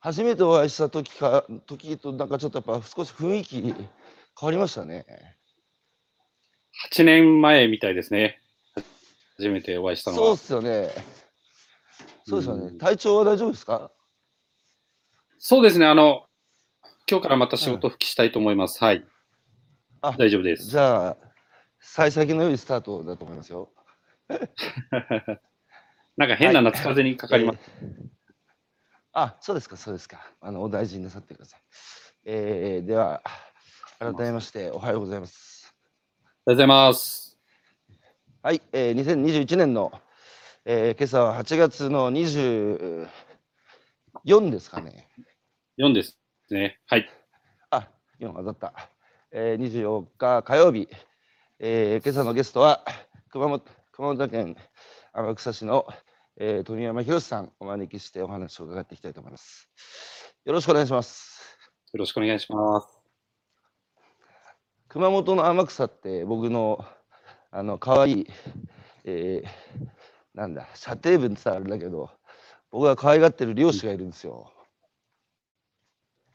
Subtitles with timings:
[0.00, 3.74] 初めてお会いした時か時となんかちょっとやっぱ少し雰囲気変
[4.40, 5.04] わりましたね。
[6.92, 8.40] 8年前みたいですね。
[9.38, 10.26] 初めてお会いしたのは。
[10.26, 10.90] そうっすよね。
[12.26, 12.66] そうですよね。
[12.66, 13.90] うん体調は大丈夫ですか？
[15.38, 15.86] そうですね。
[15.86, 16.26] あの、
[17.10, 18.82] 今日からまた仕事復帰したいと思います。
[18.82, 19.04] はい。
[20.02, 20.64] あ大丈夫です。
[20.64, 21.16] じゃあ、
[21.80, 23.72] 幸先の良いスタートだと思いますよ。
[26.16, 27.58] なんか変な夏風邪にかかります。
[27.82, 28.15] えー
[29.18, 30.30] あ、そうですか、そうですか。
[30.42, 31.60] あの、お大事になさってください。
[32.26, 33.22] えーでは、
[33.98, 35.74] 改めまして、おはようございます。
[36.22, 37.38] おはようございます。
[38.42, 39.90] はい、えー、2021年の、
[40.66, 43.08] えー今朝は8月の24
[44.50, 45.08] ですかね。
[45.78, 46.18] 4です
[46.50, 46.78] ね。
[46.84, 47.08] はい。
[47.70, 47.88] あ、
[48.20, 48.90] 4当たった。
[49.30, 50.90] えー、24日火曜日、
[51.58, 52.84] えー今朝のゲストは
[53.30, 54.56] 熊本熊本県
[55.14, 55.86] 天草市の、
[56.38, 59.70] えー富山博さんお招きしてお話を伺っていきたいと思います。
[60.44, 61.40] よろしくお願いします。
[61.92, 62.88] よろしくお願いします。
[64.88, 66.84] 熊本の天草って僕の
[67.50, 68.26] あの可愛い、
[69.04, 69.48] えー
[70.34, 72.10] なんだ射程分って言ったらあれだけど
[72.70, 74.52] 僕が可愛がってる漁師がいるんですよ。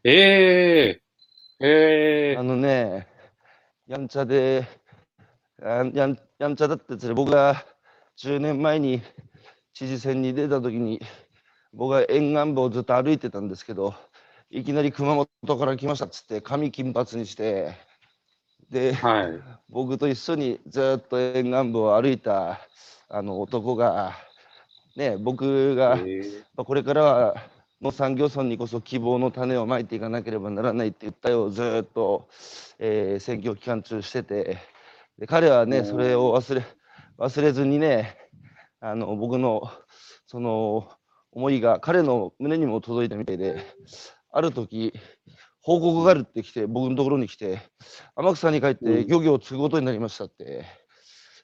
[0.04, 3.08] えー、えあー、のね、
[3.88, 4.68] やんちゃで、
[5.62, 7.64] やんやんちゃだったやつで、僕が
[8.18, 9.02] 10年前に
[9.74, 11.02] 知事選に出た時に、
[11.74, 13.94] 僕は沿岸部をずっと歩いてたんですけど、
[14.50, 17.74] いきなり熊本から来ましたっつって、髪金髪にして、
[18.70, 19.42] で、はい。
[19.70, 22.60] 僕と一緒にずっと沿岸部を歩いた
[23.10, 24.14] あの男が、
[24.96, 27.36] ね、僕が、えーまあこれからは
[27.82, 32.30] 農産業村にこそ希望の種をまいていかなければならないって言ったよずーっと、
[32.80, 34.58] えー選挙期間中してて
[35.18, 36.64] で彼はねそれを忘れ
[37.18, 38.16] 忘れずにね
[38.82, 39.72] あの僕の
[40.26, 40.90] その
[41.32, 43.64] 思いが彼の胸にも届いたみたいで
[44.32, 44.94] ある時
[45.62, 47.62] 報告があるって来て僕のところに来て
[48.16, 50.66] 天草に帰ってうん漁業を継ぐことになりましたって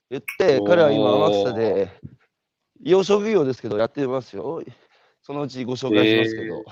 [0.10, 1.92] 言って彼は今天草で
[2.84, 4.62] 養殖業ですけどやってますよ。
[5.22, 6.64] そのうちご紹介しますけど。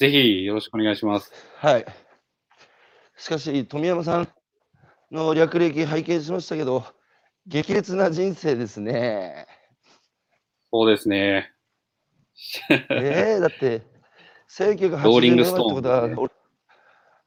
[0.00, 1.30] ぜひよろしくお願いします。
[1.58, 1.86] はい。
[3.16, 4.28] しかし、富山さん
[5.12, 6.84] の略歴拝見しましたけど、
[7.46, 9.46] 激烈な人生ですね。
[10.72, 11.52] そうですね。
[12.90, 13.82] えー、だって、
[14.50, 16.32] 1980 ローリン年前ってグストーンことは、俺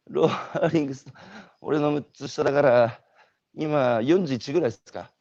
[0.07, 1.17] ローリングストーン、
[1.61, 3.01] 俺の6つ下だから、
[3.55, 5.11] 今41ぐらいですか。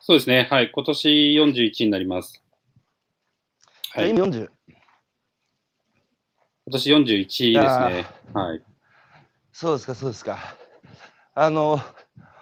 [0.00, 0.46] そうですね。
[0.50, 0.70] はい。
[0.70, 2.40] 今年41になります。
[3.90, 4.10] はい。
[4.10, 4.48] 今今40。
[6.68, 8.06] 年41ですね。
[8.32, 8.62] はい。
[9.52, 10.38] そうですか、そうですか。
[11.34, 11.80] あの、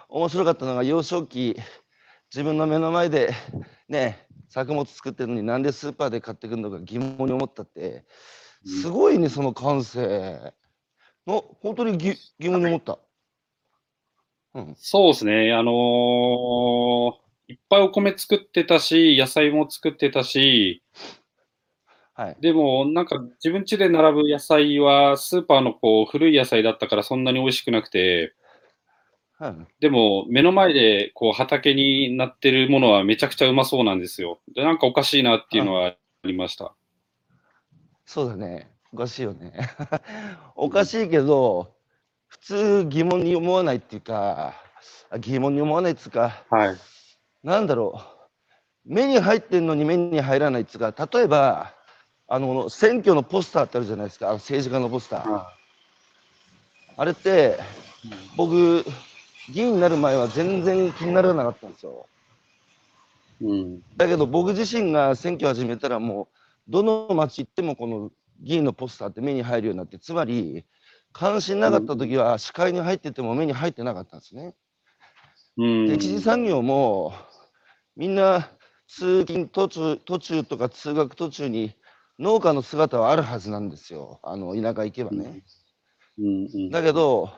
[0.09, 1.55] 面白かったのが、幼少期、
[2.33, 3.33] 自分の目の前で、
[3.87, 8.05] ね、作物作ってるのになんでスーパーで買ってくるのか疑問に思ったって、
[8.65, 10.53] すごいね、その感性。
[11.27, 12.99] の本当にぎ疑問に思った。
[14.53, 14.75] うん。
[14.77, 15.53] そうですね。
[15.53, 20.81] あのーいっぱいお米作ってたし、野菜も作ってたし、
[22.15, 22.37] はい。
[22.39, 28.33] でもなんか自分家で並ぶ野菜はスーパーのこう古い野菜だったからそんなに美味しくなくて、
[29.37, 34.39] はい、でも目の前でこう畑になってるものはめちゃくちゃうまそうなんですよ。
[34.55, 36.73] で、なんかおかしいなっていうのはありました。
[38.05, 38.71] そうだね。
[38.93, 39.51] おかしいよね。
[40.55, 41.73] おかしいけど、
[42.27, 44.53] 普通疑問に思わないっていうか、
[45.09, 46.77] あ疑問に思わないっていうか、はい。
[47.43, 48.01] なんだろ
[48.85, 51.73] う、目に入ってんのに目に入らないっていうか、例えば、
[52.27, 55.29] あの、選挙のポスターってあるじゃないですか、あの政治家のポスター。
[55.29, 55.51] は
[56.97, 57.59] あれって、
[58.03, 58.85] い僕、
[59.49, 62.07] 議員になる前は全然気にならなかったんですよ。
[63.41, 63.81] うん。
[63.97, 66.29] だけど僕自身が選挙始めたらも
[66.67, 68.11] う、どの町行ってもこの
[68.41, 70.65] 議員のポスターって目に入るようになって、つまり、
[71.13, 74.53] 関心なかった時は視界に入ってても目に入ってなかったんですね。
[75.57, 75.87] うん。
[75.87, 77.13] で一次産業も
[77.95, 78.51] みんな
[78.87, 81.73] 通勤途中途中とか通学途中に
[82.19, 85.41] 農家の姿はあるはずなんですよあの田舎行けばね。
[86.17, 86.69] うんうん。
[86.69, 87.29] だけど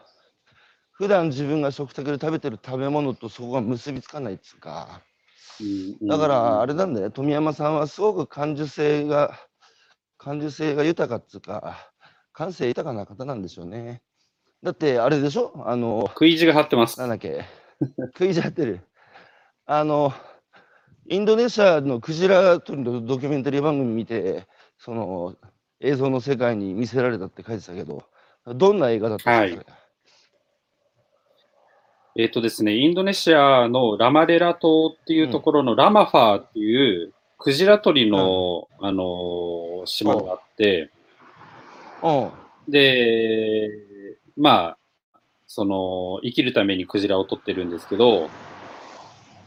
[0.97, 5.01] 普段自分が食卓で食べてる食べ物とそこが結びつかないっつうか。
[5.61, 6.07] うん。
[6.07, 7.11] だからあれなんだよ。
[7.11, 9.37] 富山さんはすごく感受性が
[10.17, 11.91] 感受性が豊かっつうか
[12.33, 14.01] 感性豊かな方なんでしょうね。
[14.63, 15.53] だってあれでしょ？
[15.65, 16.99] あの食い意地が張ってます。
[16.99, 17.45] なんだっけ？
[18.15, 18.81] 食いじゃってる。
[19.67, 20.13] あの、
[21.07, 24.47] インドネシアのクジラ取りのドキュメンタリー番組見て、
[24.79, 25.35] その
[25.79, 28.03] 映像の世界に見せられたって書いてたけど、
[28.45, 29.65] どんな映画だったんですか、
[32.19, 40.89] えっ、とですね、インドネシアのラマデラ島っていうところのラマファーっていうクジラ取りの、あのー島があって、
[42.01, 42.31] うん。
[42.67, 43.69] で、
[44.35, 44.75] ま
[45.13, 48.31] あ、その、生きるためにクジラを取ってるんですけど、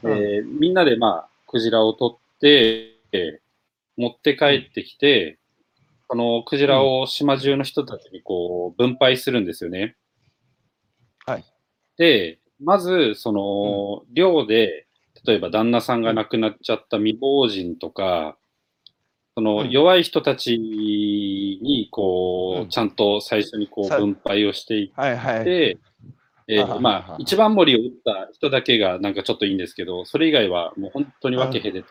[0.05, 3.41] うんえーみんなでまあ、クジラを取って、
[3.97, 5.39] 持って帰ってきて、
[6.09, 9.97] そのクジラを島中の人たちにこう、分配するんですよね。
[11.27, 11.45] はい。
[11.97, 14.87] で、まず、その、漁で、
[15.25, 18.37] 例えば旦那さんが亡くなっちゃった未亡人とか、
[19.35, 19.71] そのうん。
[19.71, 22.69] 弱い人たちに、こう、うん。
[22.69, 25.45] ちゃんと最初にこうさ分配をしていっはいはい。
[25.45, 25.79] て、
[26.49, 26.75] えーはは。
[26.75, 31.85] はまあ、一番盛りを打った人だけがなんかちょっといいんですけど、それ以外はもう本当に分け隔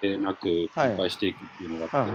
[0.00, 2.12] てなく分配していくっていうのがあって、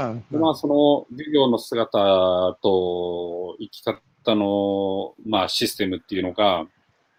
[0.00, 0.24] うん。
[0.30, 6.66] でまあ、その漁業の姿と生き方の、まあ、システムっていうのが、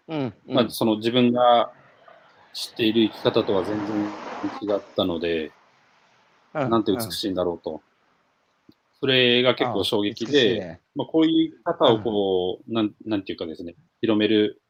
[0.08, 0.34] うん。
[0.46, 1.72] まあ、その自分が
[2.52, 3.96] 知っている生き方とは全然
[4.62, 5.46] 違ったので、
[6.54, 7.82] うんなんて美しいんだろうと。
[8.98, 14.62] それが結構衝撃で、ねまあ、こういう方をこう、なんなんていうかですね、広める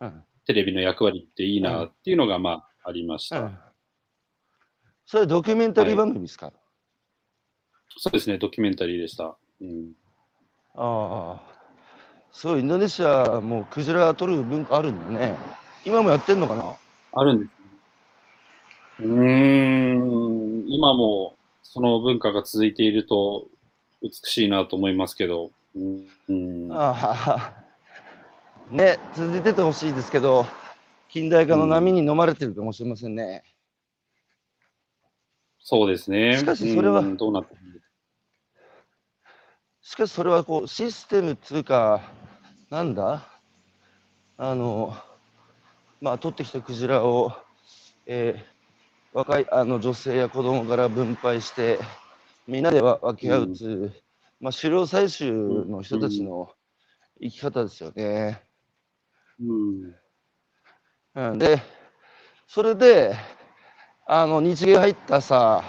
[0.00, 3.40] うんテレビの役割っていいなっていうのが、まあ、ありました。
[3.40, 3.58] うん
[5.06, 6.52] それドキュメンタリー番組ですか、
[7.96, 9.36] そうですね、ドキュメンタリーでした。
[9.60, 9.92] うん、
[10.76, 11.49] ああ。
[12.32, 15.36] そう、インドネシアもうクジラ取る文化あるんだね。
[15.84, 16.74] 今もやってんのかな？
[17.12, 17.56] あるんですね。
[19.00, 23.46] うーん、今もその文化が続いていると
[24.02, 26.32] 美しいなと思いますけど、うんう
[26.68, 26.94] んあ
[27.26, 27.52] あ。
[28.70, 30.46] ね、続いててほしいですけど、
[31.08, 33.42] 近代化の波に飲まれてるかもしれませんね。
[35.58, 36.38] そうですね。
[36.38, 37.80] しかしそれはうんどうなってるんで
[39.82, 42.00] すしかしそれはこうシステムっていうか、
[42.70, 43.26] なんだ？
[44.38, 44.96] あの、
[46.00, 47.32] まあ、取ってきたクジラを、
[48.06, 48.60] えー
[49.12, 51.80] 若いあの女性や子供から分配して、
[52.46, 53.92] みんなでわ分け合うつう、
[54.40, 56.48] まあ、狩猟採集の人たちの
[57.20, 58.40] 生き方ですよね。
[59.40, 59.94] うん。
[61.16, 61.60] うん、で、
[62.46, 63.16] それで、
[64.06, 65.64] あの日芸入ったさ、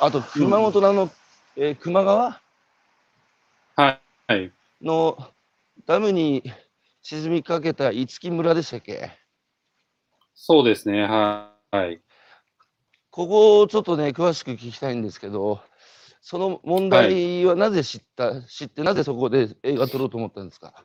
[0.00, 1.08] あと熊本のあの、
[1.54, 2.40] えー球磨川？
[3.76, 4.00] はい。
[4.26, 4.52] はい。
[4.82, 5.16] の
[5.86, 6.42] ダムに
[7.02, 9.10] 沈みかけた五木村でしたっけ？
[10.34, 11.02] そうですね。
[11.02, 11.76] はい。
[11.76, 12.00] はい。
[13.10, 15.60] ここをちょっとね、詳しく聞きたいんですけど、
[16.20, 20.84] その問題はなぜ知った、知って、なぜそこで映画撮ろうと思ったんですか？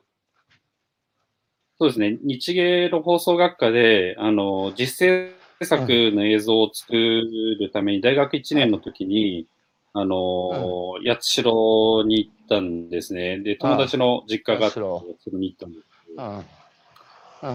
[1.78, 2.18] そうですね。
[2.22, 5.32] 日芸の放送学科で、あの、実制
[5.64, 9.48] 作の映像を作るために、大学1年の時に、
[9.94, 13.38] あの、八代に行ったんですね。
[13.38, 15.84] で、友達の実家があって、八代そこに行ったんです。
[16.16, 16.38] うん。
[16.38, 16.44] うん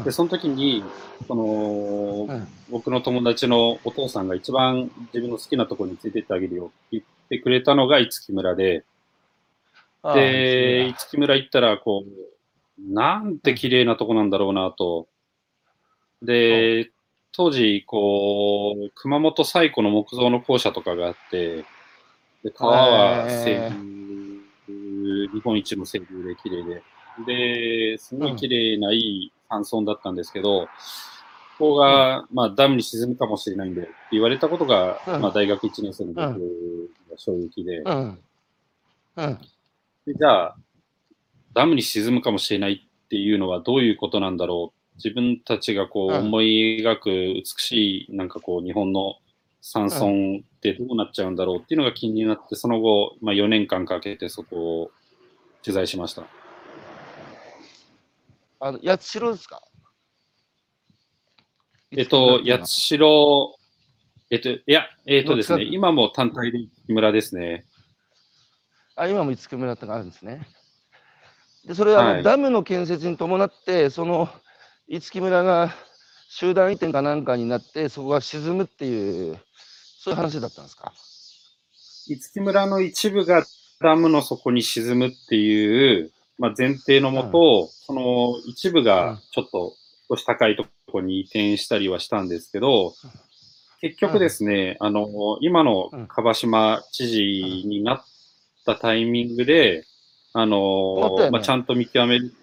[0.04, 0.84] で、その時に、
[1.28, 8.84] その、うん僕の友達のお父さんが一番自分の好きなところに連れてってあげるよって言ってくれたのが五木村で、
[10.04, 15.08] で、五木村行ったら、こう、なんて綺麗なとこなんだろうなと。
[16.22, 16.92] で、
[17.32, 21.64] 当時、こう、熊本最古の木造の校舎とかがあって、
[22.48, 23.56] で川は清
[24.70, 26.84] 流、日本一の清流で綺麗で、
[27.26, 30.70] で、すごい綺麗ないい山村だったんですけど、
[31.58, 35.22] ここが、まあ、ダムに沈むかもしれないんで言われたことが、うん。
[35.22, 38.20] まあ、大学1年生の僕が衝撃で、うん。
[39.18, 39.40] うん。
[40.06, 40.56] でじゃあ、
[41.54, 44.96] ダムに沈むかもしれないっていうのはどういうことなんだろう。
[44.96, 46.28] 自分たちがこううん。
[46.28, 49.16] 思い描く美しい、なんかこう日本の
[49.70, 54.92] 山村ってどうなっちゃうんだろうっていうのが気になって、その後、まあ4年間かけてそこを
[55.62, 56.24] 取材しました。
[58.62, 59.62] あの、八代ですか？
[61.92, 63.58] えっと、八代、
[64.30, 67.66] えっと、いや、えっとですね、今も単体で木村ですね。
[68.96, 70.48] あ、今も五木村ってのがあるんですね。
[71.66, 74.30] で、それははいダムの建設に伴って、その
[74.88, 75.74] 五木村が
[76.30, 79.38] 集団移転かなんかになって、そこが沈むっていう、
[80.08, 80.94] そういう話だったんですか？
[82.08, 83.46] 五木村の一部が
[83.82, 89.74] ダムの底に沈むっていう、まあ、前提のもと、その一部うんがちょっと
[90.10, 92.94] 少し高いところに移転したりはしたんですけど、
[93.82, 97.22] 結局ですね、あの、今の樺島知事
[97.68, 98.06] になっ
[98.66, 99.84] たタイミングで、
[100.32, 102.34] あなったよねの、まあ、ちゃんと見極める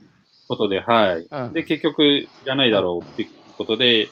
[0.49, 1.27] ことで、はい。
[1.31, 4.11] うんで、結局、いらないだろうっていうことで、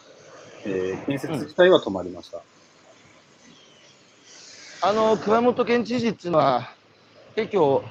[0.64, 2.42] えー建設自体は止まりました。
[4.84, 6.68] あの、熊本県知事っていうのは、
[7.36, 7.84] 結構、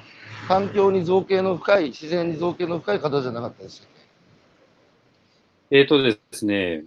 [0.46, 3.88] 環境に造形の深い、自然に造形の深い方じゃなかったです。
[5.70, 6.84] えーとですね、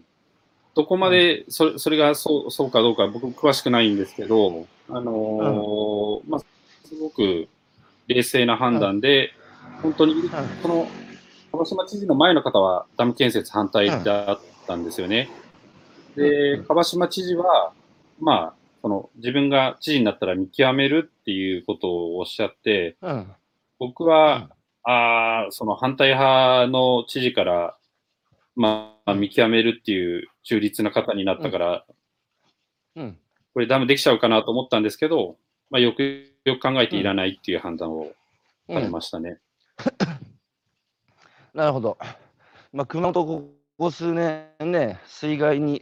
[0.75, 7.47] どこまでそれそれがそうそうかどうか僕詳しくないんですけど、あのーまあ、すごく
[8.07, 9.31] 冷静な判断で、
[9.81, 10.29] 本当に、
[10.61, 10.87] この
[11.51, 15.31] 鹿児島知事の前の方はダム建設反対だったんですよね。
[16.15, 17.71] で、鹿児島知事は、
[18.19, 23.33] まあ、その自分が知事になったら見極めるっていうことをおっしゃって、うん。
[23.79, 24.51] 僕は、
[24.83, 27.77] ああ、その反対派の知事から、
[28.55, 31.85] まあ、見極めるっていう中立な方になったから、
[32.95, 33.17] うん。
[33.55, 35.37] これダメできちゃうかなと思ったんですけど、
[35.71, 38.11] まあ、よくよく考えていらないっていう判断を
[38.69, 39.39] されましたね。
[41.55, 41.97] なるほど。
[42.71, 43.49] まあ、熊本こ
[43.79, 45.81] こ数年ね、水害に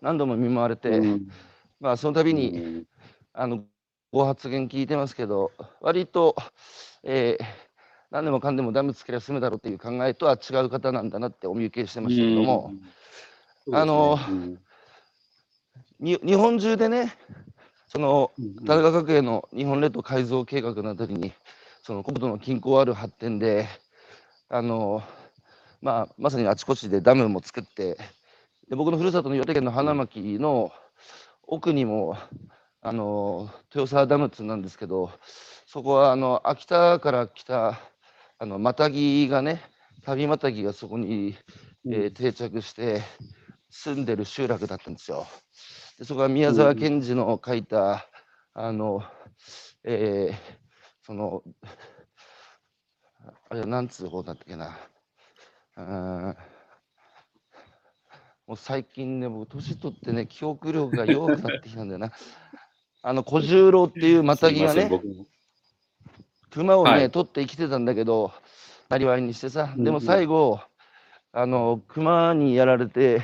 [0.00, 1.30] 何度も見舞われて、うん
[1.80, 2.84] まあ、その度に、うん。
[3.32, 3.64] あの
[4.10, 6.34] ご発言聞いてますけど、割と、
[7.02, 7.44] えー
[8.10, 12.72] 何でもかんでもダムつけりゃ済むだろうっていう考えとは違う方なんだなってお見受けしてましたけども、
[13.66, 13.76] うん。
[13.76, 14.18] あの
[16.00, 17.12] 日本中でね、
[17.86, 18.64] そのうん。
[18.64, 21.34] 田中角栄の日本列島改造計画のあたりに、
[21.82, 23.68] その国土の均衡ある発展で、
[24.48, 25.02] あの
[25.82, 27.98] まあ、まさにあちこちでダムも作って、
[28.70, 30.72] で僕のふるさとの岩手県の花巻の
[31.50, 32.16] 奥にも、
[32.82, 35.10] あの豊沢ダムってなんですけど、
[35.66, 37.80] そこはあの秋田から来た
[38.38, 39.62] あのマタギがね、
[40.04, 41.36] 旅マタギがそこに、
[41.86, 43.02] えー定着して
[43.70, 45.26] 住んでる集落だったんですよ。
[45.98, 48.06] でそこは宮沢賢治の書いた、
[48.52, 49.02] あの、
[49.84, 50.36] えー
[51.02, 51.42] その、
[53.48, 54.78] あれは何通報だったっけな。
[55.78, 56.57] うーん
[58.48, 62.12] もう最近ね、僕、年取ってね、記憶力が弱くなってきたんだよな。
[63.02, 64.90] あの小十郎っていうマタギがね、
[66.50, 67.10] 熊をね、はい。
[67.10, 68.32] 取って生きてたんだけど、
[68.88, 70.60] なりわいにしてさ、うんでも最後、
[71.30, 73.22] あの熊にやられて、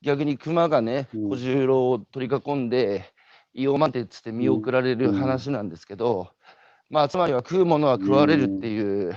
[0.00, 1.28] 逆に熊がね、うん。
[1.28, 3.12] 小十郎を取り囲んで、
[3.52, 6.30] 胃を待てっつって見送られるうん話なんですけど、
[6.88, 9.14] まあ、つまりは食うものは食われるっていう、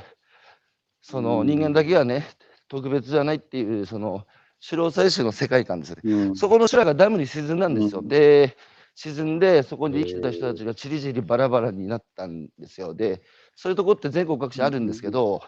[1.02, 1.48] そのうん。
[1.48, 2.26] 人間だけはね、
[2.68, 4.26] 特別じゃないっていう、その、
[4.68, 6.02] 狩猟採集の世界観ですね。
[6.04, 8.00] うんそこの修羅がダムに沈んだんですよ。
[8.02, 8.58] うんで、
[8.96, 12.94] 沈んで、そこに生きてた人たちがちりぢりバラバラになったんですよ。
[12.94, 13.22] で、
[13.56, 15.42] そういうとこって全国各地あるんですけど、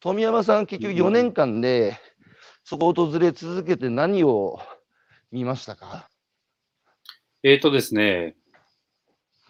[0.00, 1.96] 富山さん、結局4年間で、
[2.64, 4.60] そこを訪れ続けて何を
[5.30, 6.08] 見ましたか？
[7.44, 8.34] えーとですね、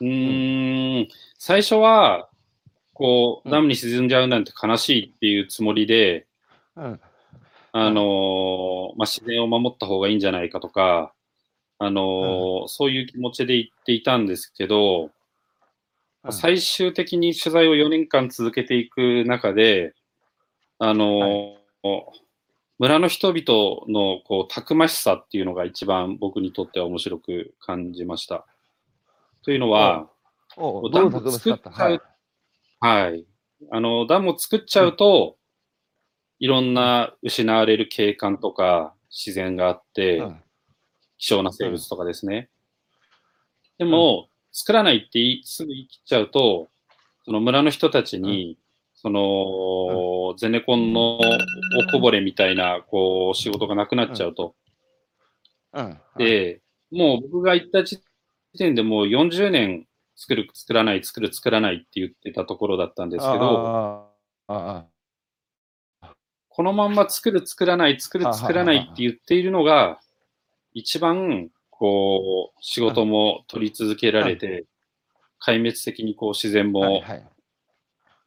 [0.00, 2.28] うーん、最初は、
[2.92, 6.26] こう、うんダムに沈んじゃうなんて悲しいっていうつもりで、
[6.76, 7.00] うん。
[7.73, 11.12] あのーまあ、自然を守った方がいいんじゃないかとか、
[11.79, 15.11] あのーそういう気持ちで言っていたんですけど、うん
[16.31, 19.93] 最終的に取材を4年間続けていく中で、
[20.79, 22.02] あのー
[22.79, 28.45] 村の人々のこうたくましさっていうのが一番僕にとっては面白く感じました。
[29.45, 30.09] というのは、
[30.91, 31.71] ダムどうたくましかった。
[31.73, 32.02] 作っちゃう
[32.81, 33.25] はい。
[33.71, 35.37] あの、ダムを作っちゃうと、
[36.43, 40.43] いろんな失われる景観とか自然があって、うん。
[41.17, 42.51] 希少な生物とかですね。
[43.79, 46.69] でも、作らないってすぐ言い切っちゃうと、
[47.25, 48.59] その村の人たちに、
[48.97, 51.21] その、ゼネコンのお
[51.93, 54.57] こぼれみたいな、こう、仕事がなくなっちゃうと。
[55.75, 56.01] うん。
[56.19, 58.01] で、もう僕が行った時
[58.59, 64.11] 点でもう40年作る、作らない、作る、作らないって言ってたところだったんですけど、
[66.54, 70.00] このまんま作る、作らない、作る、あ作らないって言っているのが、
[70.75, 74.66] 一番、こう、仕事も取り続けられて、
[75.40, 77.02] 壊滅的にこう自然も。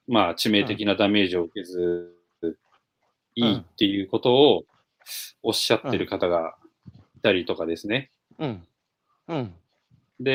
[0.07, 2.15] まあ致命的なダメージを受けず、
[3.35, 4.65] いいっていうことを
[5.43, 6.55] おっしゃってる方が
[7.17, 8.09] いたりとかですね。
[8.39, 8.67] うん。
[9.27, 9.53] うん。
[10.19, 10.31] で、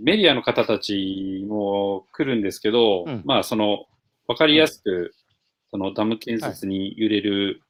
[0.00, 3.86] メディアの方たちも来るんですけど、うんまあその、
[4.26, 5.14] わかりやすく、
[5.70, 7.62] そのダム建設に揺れる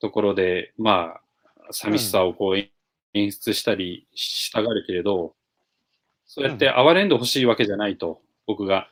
[0.00, 2.56] ところで、まあ、寂しさをこう
[3.14, 5.34] 演出したりしたがるけれど、
[6.26, 8.88] そうやって哀れんでほしいわけじゃないと、僕が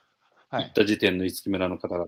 [0.52, 0.72] はい行っ。
[0.72, 2.06] た時点の五木村の方々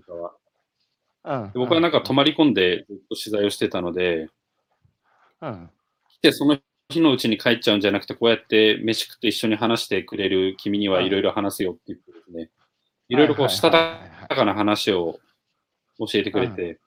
[1.23, 1.51] は。
[1.55, 4.29] 僕はなんか泊まり込んでずっと取材をしてたので、
[5.41, 5.69] うん。
[6.09, 12.51] 来てその日のうちに帰っちゃうんじゃなくて、こうやって飯食って一緒に話してくれる君にはいろいろ話すよって言ってですね、
[13.07, 15.19] いろいろこう、したたかな話を
[15.99, 16.79] 教えてくれて。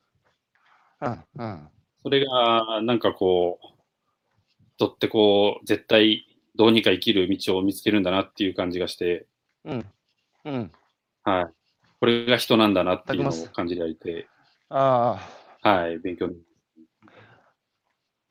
[2.02, 3.66] それがなんかこう、
[4.76, 9.26] 人ってこう、絶対どうにか生きる道を見つけるんだなっていう感じがして、
[9.64, 9.86] うん。
[10.44, 10.72] うん。
[11.24, 11.46] はい。
[12.00, 14.28] これが人なんだなっていうのを感じられて、
[14.68, 15.20] あ
[15.62, 15.68] あ。
[15.68, 16.36] はい、勉強に。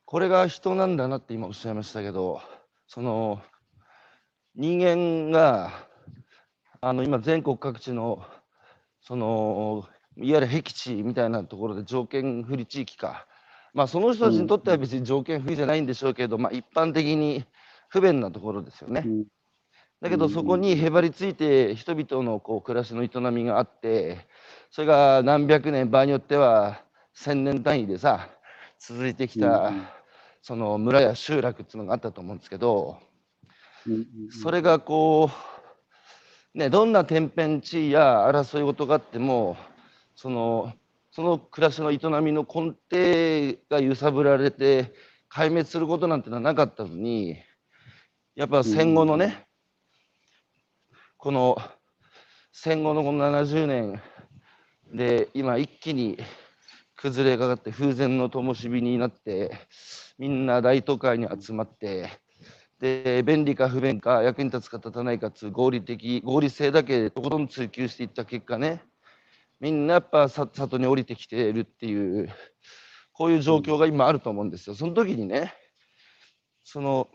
[0.04, 2.40] これが人なんだなって今おっしゃいましたけど、
[2.86, 3.42] その
[4.54, 5.87] 人間が
[6.80, 8.24] あの今全国各地の
[9.00, 9.84] その
[10.16, 13.26] いわゆる僻地みたいなところで条件不利地域か、
[13.74, 17.44] まあ、その人たちにとっては別に条件不利じゃないんでしょうけど、まあ、一般的に
[17.88, 19.04] 不便なところですよね。
[20.00, 24.28] だけどそこにへばりついて人々のこう暮らしの営みがあって
[24.70, 26.82] それが何百年場合によっては
[27.14, 28.28] 千年単位でさ
[28.78, 29.72] 続いてきた
[30.40, 32.98] その村や集落っていうのがあったと思うんですけど
[34.40, 35.57] それがこう
[36.54, 39.56] ねどんな天変地異や争い事があっても
[40.14, 40.72] その
[41.10, 44.92] その暮らしの営みの根底が揺さぶられて
[45.32, 47.36] 壊滅することなんてのはなかったのに
[48.34, 49.46] やっぱ戦後のね、
[51.16, 51.58] この
[52.52, 54.00] 戦後のこの70年
[54.94, 56.18] で今一気に
[56.94, 59.50] 崩れかかって風前の灯火になって
[60.18, 62.10] みんな大都会に集まって
[62.80, 68.82] で便利か不便か役に立つか立たないかつ合理的合理性だけとことん追求していった結果ね
[69.60, 72.28] みんなやっぱ里に降りてきているっていう
[73.12, 74.76] こういう状況が今あると思うんですよ。
[74.76, 75.52] その時にね
[76.62, 77.08] その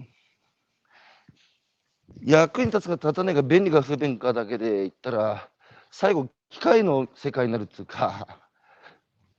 [2.21, 5.49] 役に立つか立たないか便利か不便かだけで言ったら
[5.91, 8.39] 最後機械の世界になるっていうか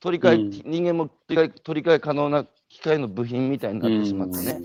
[0.00, 4.62] 取り替え、うん、人間も取り替え可能な機械の部品みたいになってしまってね、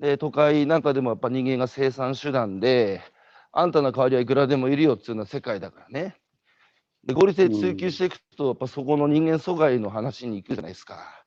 [0.00, 3.02] で都会なんかでもやっぱ人間が生産手段で
[3.52, 6.16] あんたの代わりはいくらでもいるよっていうような世界だからね
[7.04, 11.24] で合理性追求していくとやっぱそこの人間阻害の話に行くじゃないですか、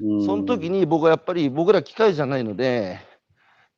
[0.00, 2.98] うん、その時に僕はやっぱり僕ら機械じゃないので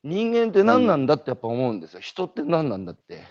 [0.02, 2.00] 人間って何なんだってやっぱ思うんですよ。
[2.00, 3.24] 人って何なんだって。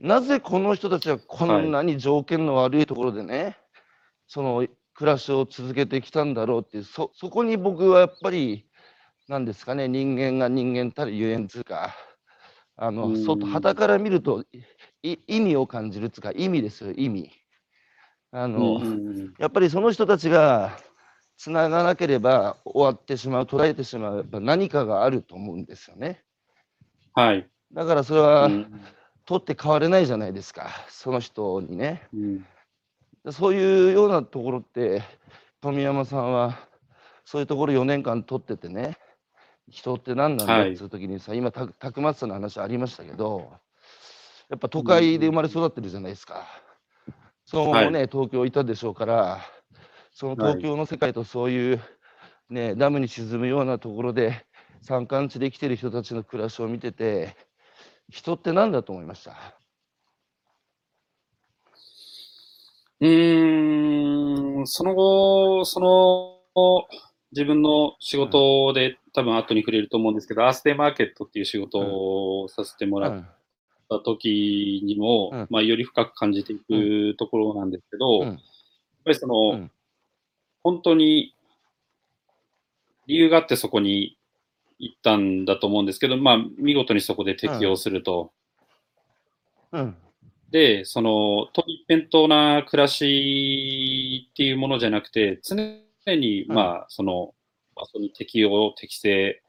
[0.00, 3.56] なぜこの人たちはこんなに条件の悪いところでね、はい、
[4.26, 8.66] その暮らしを続けてきたんだろうっていう、そ、そこに僕はやっぱり、
[9.30, 11.94] なんですかね、人間が人間たるゆえんつうか、
[12.76, 14.44] あの、外、旗から見ると
[15.04, 17.30] 意味を感じるつうか、意味ですよ、意味。
[18.32, 18.82] あの、
[19.38, 20.76] やっぱりその人たちが、
[21.36, 26.24] つながなければ終わってしまう、捉えてしまう、やっぱ何かがあると思うんですよね。
[27.14, 27.48] はい。
[27.72, 28.82] だからそれは、うん、
[29.26, 32.02] 取って変われないじゃないですか、その人にね。
[32.12, 32.44] うん、
[33.30, 35.04] そういうようなところって、
[35.60, 36.58] 富山さんは、
[37.24, 38.98] そういうところ4年間取っててね、
[39.70, 40.74] 人って何なんだってい。
[40.74, 43.52] う時にさ、はい、今た、たくましさの話ありましたけど、
[44.48, 46.46] やっぱ都会で生まれ育ってるじゃないですか。
[47.06, 47.14] うん、
[47.46, 49.40] そのね、はい、東京いたでしょうから、
[50.12, 51.80] その東京の世界とそういう、
[52.50, 54.44] ね、ダムに沈むようなところで
[54.82, 57.36] 山間地で生きてる人たちの暮らしを見てて
[58.08, 59.36] 人って何だと思いました？
[63.00, 66.88] うーんその後その
[67.30, 73.24] 自分の仕事で、うん、多分後に触れると思うんですけど、アースデーマーケットっていう仕事をさせてもらっ
[73.88, 78.36] た時にも、うん、まあ、より深く感じていくところなんですけど、やっ
[79.04, 79.68] ぱりその、
[80.62, 81.34] 本当に
[83.06, 84.16] 理由があってそこに
[84.78, 88.32] 行ったんだと思うんですけど、まあ、見事にそこで適用すると。
[89.72, 89.96] うん。
[90.50, 95.56] で、その、と一辺倒な暮らしっていうものじゃなくて、常
[96.06, 97.34] に、まあ、その
[97.74, 99.42] 場所に適用、適正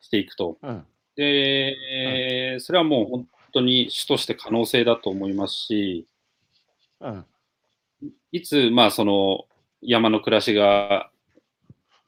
[0.00, 0.58] していくと。
[0.62, 6.06] うん、で、うん、それはもう本当に主として可能性だと思いますし、
[7.00, 7.26] うん、
[8.30, 9.46] いつ、まあ、その、
[9.82, 11.10] 山の暮らしが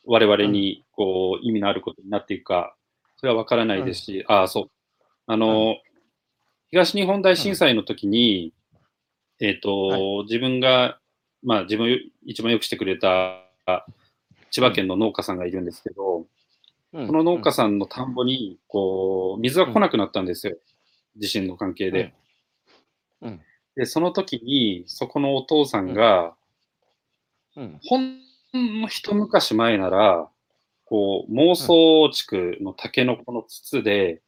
[0.07, 2.77] 我々にこう意味のあることになっていくか、
[3.17, 4.71] それは分からないですし、ああ、そう。
[5.27, 5.77] あの、
[6.71, 8.53] 東日本大震災の時に、
[9.41, 10.99] えっ、と、自分が、
[11.43, 13.43] まあ自分一番よくしてくれた
[14.55, 16.27] 千葉県の農家さんがいるんですけど、
[16.93, 20.57] その農家さんの田んぼに、こう、水が来なくなったんですよ。
[21.17, 22.15] 地震の関係で。
[23.75, 26.37] で、その時に、そこのお父さんが、
[27.57, 28.21] うん、ほん
[28.81, 30.29] の一昔前なら、
[30.85, 34.23] こう、妄想地区のタケノコの筒で、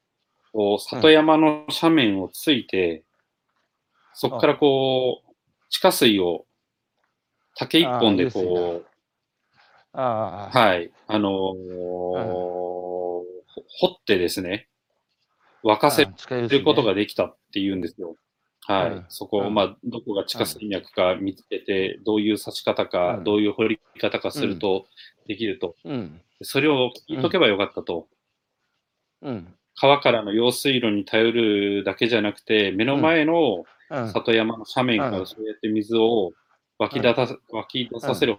[0.52, 3.04] こう、里山の斜面をついて、
[4.12, 5.34] そこからこう、
[5.68, 6.46] 地下水を
[7.54, 8.95] 竹一本でこう、
[9.98, 13.24] あはい、あのー、掘
[13.86, 14.68] ってですね、
[15.64, 18.16] 沸かせることができたっていうんですよ。
[18.66, 24.86] はい、うん、そこを、まあ、どこが地下水脈か見つけて、どういう刺し方か、どういう掘り方かすると
[25.26, 25.76] できると。
[26.42, 28.08] それを聞いとけばよかったと。
[29.76, 33.64] 川からの用水路に頼るだけじゃなくて、目の前の
[34.12, 36.32] 里山の斜面からそうやって水を
[36.78, 38.38] 湧き出た湧き出させる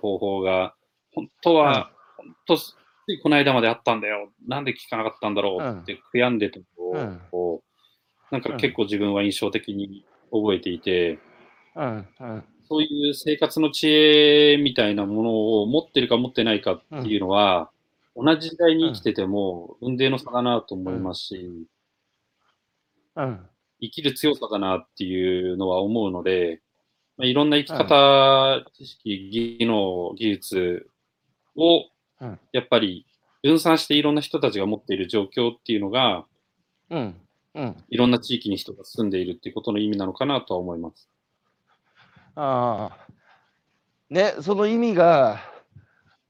[0.00, 0.74] 方法が、
[1.18, 2.74] 本当は本当、つ
[3.08, 4.30] いこの間まであったんだよ。
[4.46, 7.20] なんで聞かなかったんだろうって悔やんでたのうん。
[7.32, 7.62] を、
[8.30, 11.18] なんか結構自分は印象的に覚えていて、
[11.74, 12.08] うん。
[12.20, 12.44] うん。
[12.68, 17.70] そういう生活の知恵みたいなものを持ってるか持ってないかっていうのは、
[18.14, 21.66] 同じ時代に生きてても、運命の差だなと思いますし、
[23.16, 23.40] うん。
[23.80, 26.60] 生きる強さだなっていうのは思うので、
[27.16, 30.90] まあ、いろんな生き方、知識、技能、技術
[31.58, 31.90] を
[32.20, 33.06] うん、やっぱり
[33.42, 36.24] 分散していろんな人たちが持っている状況っていうのが、
[36.90, 37.14] うん。
[37.54, 37.84] うん。
[37.88, 41.08] いろんな地域に人が住んでいるっていうことの意味なのかなとは思います。
[42.34, 43.12] ああ。
[44.10, 45.40] ねその意味が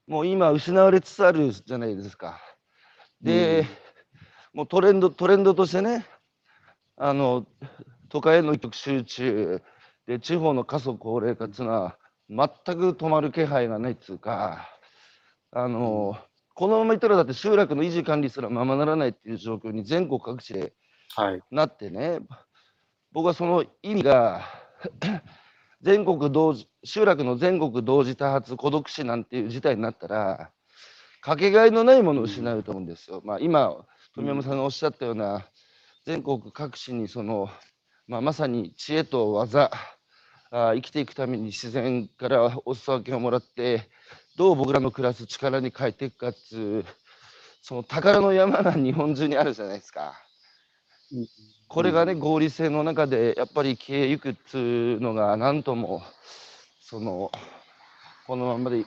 [0.05, 2.39] もう今失われつつあるじゃないですか。
[3.21, 3.67] で、うん。
[4.53, 6.05] もうトレンドトレンドとしてね
[6.97, 7.45] あの
[8.09, 9.61] 都会への一極集中
[10.05, 11.97] で地方の過疎高齢化っていうのは
[12.29, 14.78] 全く止まる気配がないっていうか
[15.51, 16.17] あの、
[16.53, 20.73] このままいったらだって集落の維持管理すらままならないっていう状況に全国各地で
[21.15, 21.41] はい。
[21.51, 22.19] なってね
[23.11, 24.45] 僕はその意味が
[25.81, 30.51] 全国同時集落の全国同時多発孤独死なんていう事態になったら
[31.21, 33.21] かけがえのないものを失うと思うんですよ。
[33.23, 33.73] まあ、今
[34.13, 35.45] 富山さんがおっしゃったような
[36.05, 37.49] 全国各地にその、
[38.07, 39.71] まあ、まさに知恵と技
[40.51, 43.89] あ生きていくために自然からお裾分けをもらって
[44.39, 46.85] どう僕らの暮らす力に変えていくかっつう
[47.61, 50.13] その宝の山が日本中にあるじゃないですか。
[51.67, 56.03] これがね、合理性の中でやっぱり消えゆくっつうのが何とも
[56.81, 57.29] その
[58.27, 58.85] このままで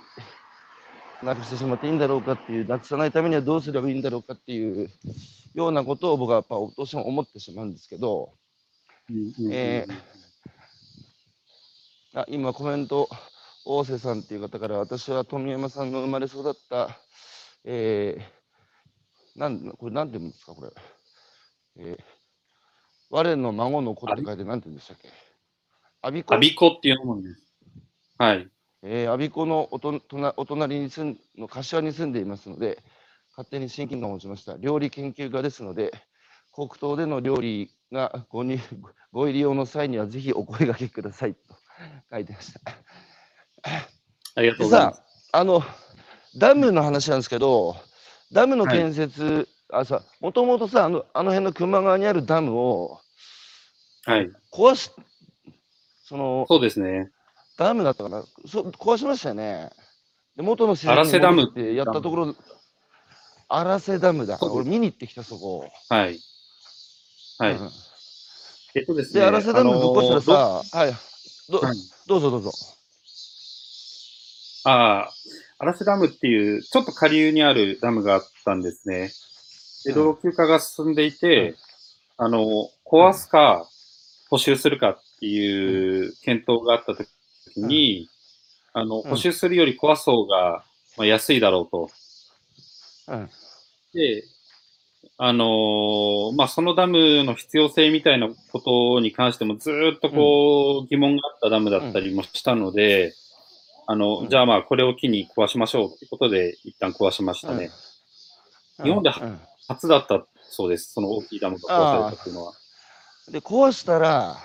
[1.22, 4.90] なくしてしまっていいんだろうかっていうなくさないためにはどうすればいいんだろうかっていう
[5.52, 8.32] ようなことを僕はやっぱどうしても思ってしまうんですけど
[9.50, 9.86] え
[12.14, 13.10] あ今コメント
[13.64, 16.98] 大瀬さんっていう方から私は富山さんの生まれ育った
[17.64, 20.70] えー、なんこれなんて言うんですかこれ
[21.76, 22.22] えー
[23.12, 25.10] 我の孫の子って書いてなんて言うんでしたっけ
[26.00, 27.42] アビコアビコっていうものです。
[28.16, 28.48] はい。
[28.82, 30.00] えー、我孫子のおと
[30.36, 32.82] お隣に住んの柏に住んでいますので、
[33.36, 34.56] 勝手に親近感を持ちました。
[34.56, 35.92] 料理研究家ですので、
[36.52, 38.58] 黒糖での料理がごに
[39.12, 41.40] ご入り用の際にはぜひお声掛けくださいと
[42.10, 42.60] 書いてました。
[44.34, 44.98] ありがとうでございます。
[44.98, 45.62] さ、あの、
[46.36, 47.76] ダムの話なんですけど、
[48.32, 53.00] ダムの建設、あさ、もともとさあの、あの辺の球磨川にあるダムを
[54.04, 54.30] はい。
[54.52, 54.90] 壊し、
[56.04, 57.10] その、そうですね。
[57.56, 58.24] ダムだったかな？
[58.46, 59.70] そ壊しましたよね。
[60.36, 62.34] で元の自荒瀬ダムってやったところ、
[63.48, 64.38] 荒瀬ダムだ。
[64.40, 65.70] 俺見に行ってきたそこ。
[65.88, 66.18] はい。
[67.38, 67.52] はい。
[67.52, 67.70] うん
[68.74, 69.20] えっとですね。
[69.20, 70.94] で、荒瀬ダムぶっ壊したらあのさ、はい。
[71.50, 72.52] どはいどうぞどうぞ。
[74.64, 75.12] ああ、
[75.58, 79.10] 荒瀬ダムっていう、ちょっと下流にあるダムがあったんですね。
[79.84, 81.56] で、うん老朽化が進んでいて、
[82.16, 83.66] あの、壊すか、
[84.30, 87.08] 補修するかっていう検討があったとき
[87.56, 88.08] に、
[88.72, 90.64] あの、うん補修するより壊す方が、
[90.96, 91.90] まあ、安いだろうと。
[93.08, 93.30] うん。
[93.92, 94.24] で、
[95.18, 103.14] あのーまあ、そのダムの必要性みたいなことに関してもずーっとこう、疑問があったダムだったりもしたので、
[103.86, 107.70] あの、うんじゃあまあこれを機に壊しましょうっていうことで一旦壊しましたね。
[108.82, 110.92] 日本でうん初だったそうです。
[110.92, 112.52] その大きいダムが壊されたっていうのは。
[113.30, 114.36] で、壊したら、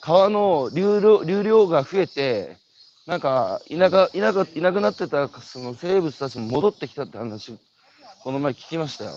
[0.00, 2.56] 川の流量流量が増えて、
[3.06, 7.56] なんかいなかいなかいなくなってたその生物たちも戻ってきたって話、
[8.22, 9.12] この前聞きましたよ。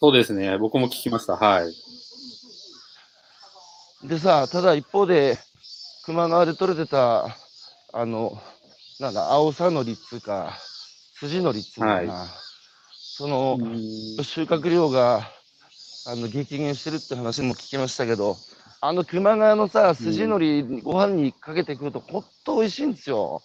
[0.00, 0.56] そうですね。
[0.58, 1.36] 僕も聞きました。
[1.36, 4.08] はい。
[4.08, 5.38] でさ、ただ一方で、
[6.06, 7.36] 球磨川で取れてた、
[7.92, 8.40] あの、
[8.98, 10.58] なんだ、青さのりっつうか、
[11.14, 12.28] 筋のりっつうかな、
[13.16, 13.58] その、
[14.22, 15.30] 収穫量が、
[16.04, 18.38] あの、激減してるって話も聞きましたけど、
[18.80, 23.42] あの球磨川のさ、筋のり、ご飯にかけて食うと、ほんと美味しいんですよ。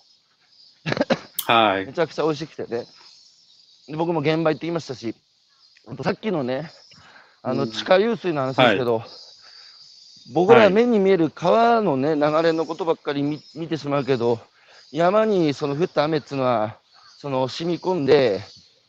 [1.46, 1.86] はい。
[1.86, 1.94] め。
[1.94, 2.88] ちゃくちゃ美味しくてね。
[3.88, 5.16] で僕も現場行ってきましたし、
[6.04, 6.72] さっきのね、
[7.42, 7.72] あのうん。
[7.72, 9.04] 地下湧水の話ですけど、
[10.32, 14.40] 僕ら目に見える川のね、流れのことばっかり見見てしまうけど、
[14.94, 16.78] 山にその降った雨っていうのは、
[17.18, 18.42] その染み込んで、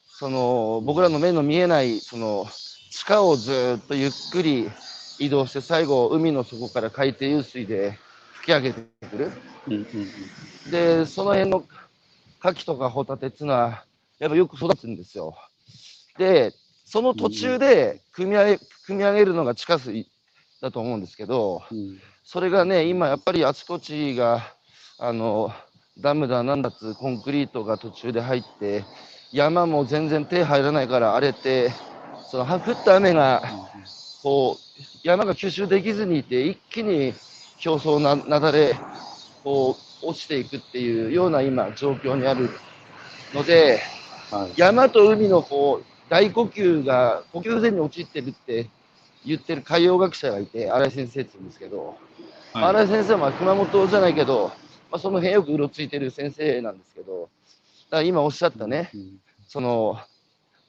[0.06, 2.46] その僕らの目の見えないその
[2.90, 4.70] 地下をずーっとゆっくり
[5.18, 7.98] 移動して、最後、海の底から海底湧水で
[8.34, 9.32] 吹き上げてくる。
[9.66, 10.08] うんうんうん
[10.70, 13.84] で、その辺の牡蠣とかホタテっていうのは、
[14.18, 15.36] やっぱよく育つんですよ。
[16.18, 16.52] で、
[16.84, 20.06] その途中で組み上げ組み上げるのが地下水
[20.60, 24.42] だと思うんですけど、うんそれがね、今やっぱりあちこちが、
[24.98, 25.52] あの、
[25.98, 28.84] ダムだなんだっつうコンクリートが途中で入って、
[29.32, 31.72] 山も全然手入らないから荒れて、
[32.30, 33.42] その降った雨が
[34.22, 37.14] こう山が吸収できずにいて、一気に
[37.64, 38.74] 表層ななだれ、
[39.44, 42.50] こう落ちていくっていうような今、状況にある
[43.32, 43.80] ので、
[44.30, 44.52] はい。
[44.56, 48.66] 山と海のこう大呼吸が呼吸不全に陥ってるって
[49.24, 51.86] 言ってる海洋学者がいて、新井先生って言うんですけど、
[52.52, 54.52] はい新井先生も熊本じゃないけど、
[54.94, 57.28] まあ、その辺よくうろついてる先生なんですけど、だか
[57.96, 59.98] ら今おっしゃったね、うんその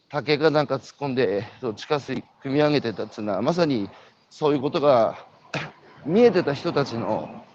[0.10, 3.88] 竹がなんか突っ込んで、そう地下水汲み上げてたっていうのは、まさに
[4.32, 5.28] そういうことが
[6.08, 7.46] 見えてた人たちの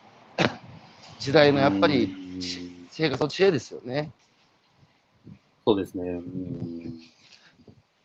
[1.18, 2.40] 時代のやっぱりうん
[2.88, 4.12] 生活の知恵ですよね。
[5.66, 6.08] そうですね。
[6.08, 7.00] うん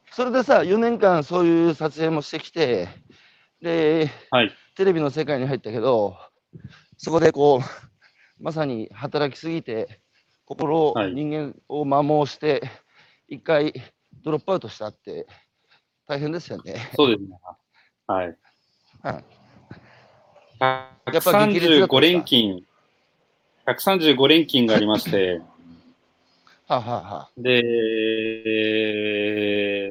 [0.10, 2.88] それでさ、4年間そういう撮影もしてきて、
[3.62, 4.52] で、はい。
[4.74, 6.18] テレビの世界に入ったけど、
[6.98, 7.85] そこでこう、
[8.40, 10.00] まさに働きすぎて、
[10.46, 12.62] 心を、はい人間を摩耗して、
[13.28, 13.74] 一回
[14.24, 15.28] ドロップアウトしたって、
[16.08, 16.92] 大変ですよね。
[16.96, 17.38] そうですね。
[18.08, 18.38] はい。
[19.02, 19.24] はい
[20.60, 22.64] やっぱ激烈だったんです135か連勤、
[23.68, 25.42] 135連勤がありまして、
[26.68, 28.72] はあ、はあはあ、で、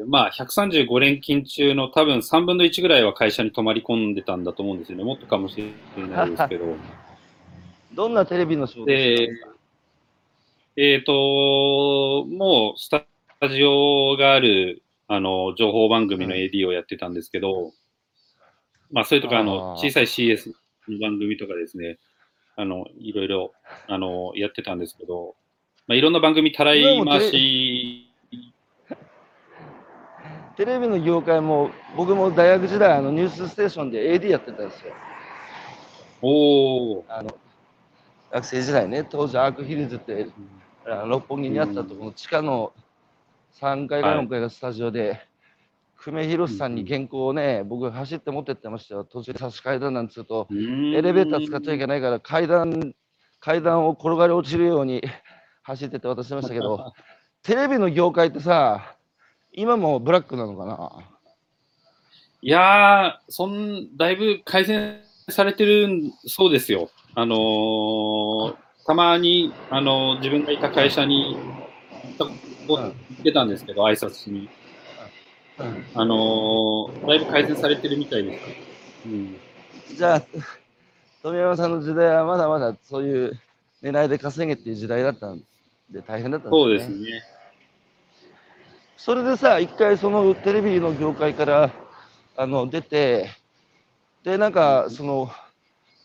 [0.07, 5.04] まあ、135連勤中の多分3分の1ぐらいは会社に泊まり込んでたんだと思うんですよね。
[5.04, 5.57] もっとかもし
[5.96, 6.64] れないですけど。
[7.94, 9.50] どんなテレビの仕事ですか？
[10.76, 13.07] えっ、と、もうスタ
[13.48, 17.72] ジオがある、あの、情報番組の AD をやってたんですけど、
[18.90, 20.52] まあ、それとか、あの、小さい CS
[20.88, 21.98] の番組とかですね、
[22.57, 23.52] あの、いろいろ、
[23.87, 25.37] あの、やってたんですけど、
[25.87, 28.11] まあ、いろんな番組たらい回し、
[30.57, 34.92] テレビの業界も、僕も大学時代、あのニュースステーションで AD やってたんですよ。
[36.22, 37.37] おー、あの
[38.34, 40.26] 学生時代ね、当時アークヒルズって
[40.84, 42.72] あの六本木にあったところの地下の
[43.60, 44.26] 3階かはい。
[44.26, 45.20] 4階がスタジオで、
[46.02, 49.04] 久米宏さんに原稿をね、僕走って持ってってましたよ。
[49.04, 52.92] 途中で差し替えだなんつうと、エエレベーター使っちゃいけないから階段、
[53.38, 55.00] 階段を転がり落ちるように
[55.62, 56.92] 走ってって渡してましたけど、
[57.44, 58.96] テレビの業界ってさ、
[59.52, 60.90] 今もブラックなのかな？
[62.42, 66.90] いやー、そん、だいぶ改善されてるんそうですよ。
[67.16, 71.37] あのーたまに、あのー自分がいた会社に
[72.18, 74.48] 行ってたんですけど、挨拶しに。
[75.94, 78.44] あのーだいぶ改善されてるみたいです。
[79.07, 79.37] うん、
[79.96, 80.22] じゃあ、
[81.22, 83.40] 富山さんの時代はまだまだそういう
[83.83, 85.42] 狙いで稼げっていう時代だったん
[85.90, 86.87] で大変だったんそうでね。
[86.87, 87.22] ですすね。
[88.96, 91.70] それでさ、一回そのテレビの業界から
[92.37, 93.31] あの出て、
[94.24, 95.31] で、なんかその、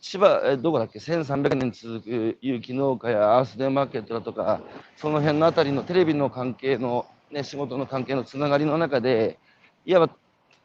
[0.01, 4.61] 千葉、えどこだっけ、1300年続く有機農家やアースデーマーケットだとか、
[4.97, 9.39] その辺のあたりのテレビの関係の、ね、仕事の関係のつながりの中で、
[9.85, 10.13] いわば、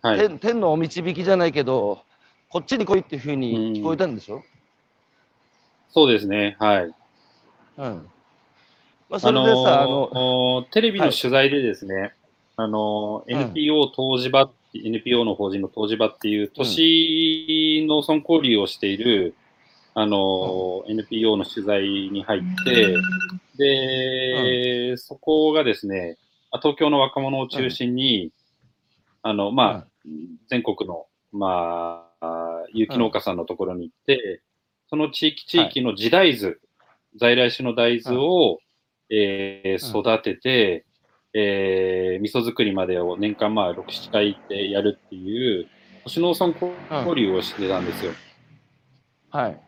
[0.03, 0.19] はい。
[0.19, 2.05] 天天のお導きじゃないけど、
[2.49, 4.43] こっちに来いっていうふうに聞こえたんでしょ、
[5.91, 6.57] そうですね。
[6.61, 6.85] はい。
[6.85, 6.95] うん
[9.09, 12.15] まあ、そあれでさ、あのテレビの取材でですね、
[12.57, 19.35] あのー NPO 東芝って、NPO の法人の東芝っていう都市農村交流をしている、
[19.95, 22.97] あのー NPO の取材に入って、
[23.57, 26.19] で、そこがですね、
[26.51, 28.33] あ東京の若者を中心に、
[29.23, 29.87] あの、まあ、
[30.49, 34.43] 全国の、まあ、有機農家さんのところに行って、
[34.91, 36.61] その地域地域の時代図、
[37.17, 38.59] 在来種の大豆を、
[39.11, 40.85] えー育てて、
[41.35, 45.69] えー味噌作りまでを年間まあ6、7回行ってやるっていう、
[46.05, 46.47] 都市農村
[47.01, 48.13] 交流をしてたんですよ。
[49.31, 49.61] はい。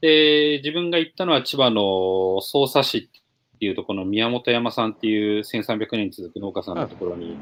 [0.00, 7.36] で、自分が行ったのは千葉の匝瑳市っていうところの宮本山さんっていう1300年続く農家さんのところに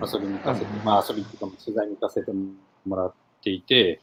[0.00, 2.30] 遊びに行かせて、うんまあ遊びっていうか取材に行かせて
[2.86, 4.00] もらっていて、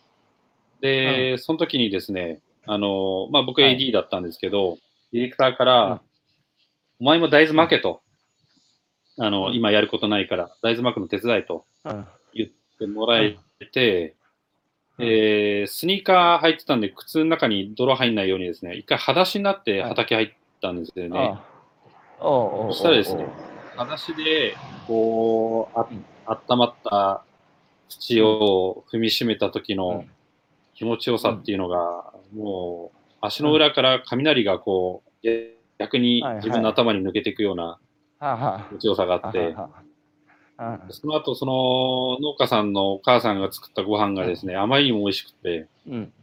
[0.82, 3.78] で、その時にですね、あの、まあ僕はい。
[3.78, 4.78] AD だったんですけど、
[5.14, 6.00] ディレクターから、うん
[7.00, 8.02] お前も大豆負けと、
[9.20, 9.54] あの、うん。
[9.54, 12.08] 今やることないから、大豆巻くの手伝いとうん。
[12.34, 12.50] 言っ
[12.80, 13.38] てもらえ
[13.72, 14.16] て、
[14.98, 15.06] うん。
[15.06, 21.40] えースニーカー履いてたんで、靴の中に泥入んないようにですね、一回裸足になって畑入ったんですよね。
[22.20, 23.28] そしたらですね
[23.76, 24.56] 裸足で、
[24.88, 26.06] こう、あうん。
[26.26, 27.24] 温まった
[27.90, 30.10] 土を踏みしめた時うのん。
[30.76, 35.28] 気持ちよさっていうのが、もう、足の裏から雷がこう、
[35.80, 37.80] 逆に自分の頭に抜けていくような
[38.20, 39.56] 持ちよさがああって、
[40.94, 46.14] その後、その農家さんのお母さんが作ったご飯がですね、あまりにも美味しくて、うん。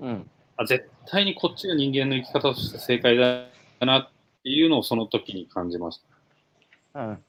[0.00, 0.30] うん。
[0.56, 3.44] あ絶対にこっちが人間の生き方として正解だ
[3.80, 4.08] なっ
[4.42, 6.00] ていうのをその時に感じまし
[6.94, 7.00] た。
[7.00, 7.24] うん。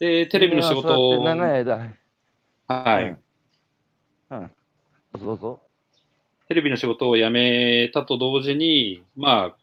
[0.00, 1.22] で、テレビの仕事を、
[2.66, 3.16] はい、
[4.30, 4.50] うん。
[5.20, 5.60] どうぞ。
[6.48, 9.56] テレビの仕事を辞めたと同時に、まあ、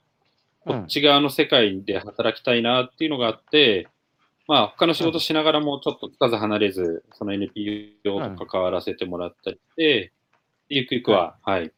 [0.65, 3.87] こっち側の世界で働きたいなっていうのがあって、
[4.47, 10.11] まあ、他の仕事しながらもちょっとつかず離れず、その NPO と関わらせてもらったりして、
[10.69, 11.71] ゆくゆくは、はい、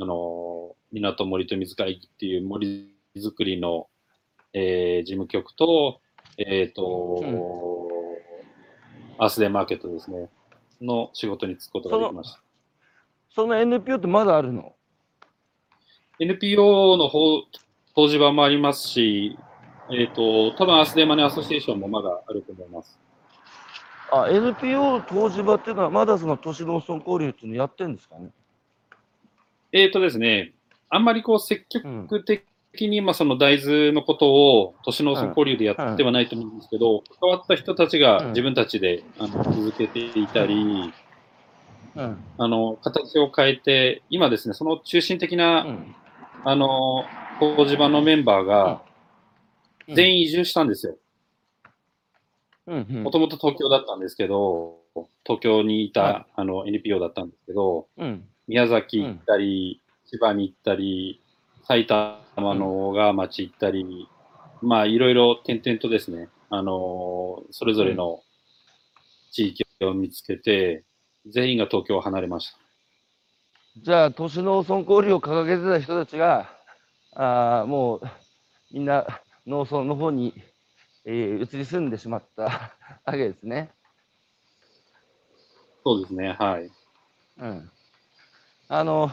[0.00, 3.88] あの、港森と水会議っていう森づくりの、
[4.54, 6.00] えー事務局と、
[6.36, 7.22] えっ、と、
[9.18, 10.28] アースデーマーケットですね、
[10.80, 12.42] の仕事に就くことができました。
[13.34, 14.74] その NPO ってまだあるの
[16.18, 17.42] ？NPO の方、
[17.94, 19.38] 当時版もありますし、
[19.90, 22.98] えっ、と、多分アースデーマネーアソシエーションもまだあると思います。
[24.10, 28.30] あ、NPO 東芝っていうのは、まだその都市農村交流っていうのやってるんですかね？
[29.72, 30.52] えっ、とですね、
[30.88, 40.92] あんまりこう積極的に、まあその大豆のことを都市農村交流でやってはないと思うんですけど、関わった人たちが自分たちで、あの続けていたり、
[41.94, 42.24] うん。
[42.38, 45.94] あの、形を変えて、今ですね、その中心的な、うん。
[46.44, 47.04] あの、
[47.56, 48.82] 東芝のメンバーが
[49.88, 50.96] うん全員移住したんですよ。
[52.66, 54.78] うんうんもともと東京だったんですけど、
[55.24, 58.24] 東京にいた、あの NPO だったんですけど、うん。
[58.46, 61.20] 宮崎行ったり、千葉に行ったり、
[61.66, 64.08] 埼玉の小川町行ったり、
[64.60, 68.22] まあいろいろ点々とですね、あのーそれぞれの
[69.32, 70.84] 地域を見つけて、
[71.26, 72.58] 全員が東京を離れました。
[73.78, 76.50] じゃあ、都市農村交流を掲げてた人たちが、
[77.14, 78.02] あーもう
[78.70, 79.06] みんな
[79.46, 80.34] 農村の方に、
[81.04, 82.44] えー移り住んでしまった
[83.04, 83.70] わけですね。
[85.84, 86.70] そうですね、はい。
[87.38, 87.70] うん。
[88.68, 89.10] あの、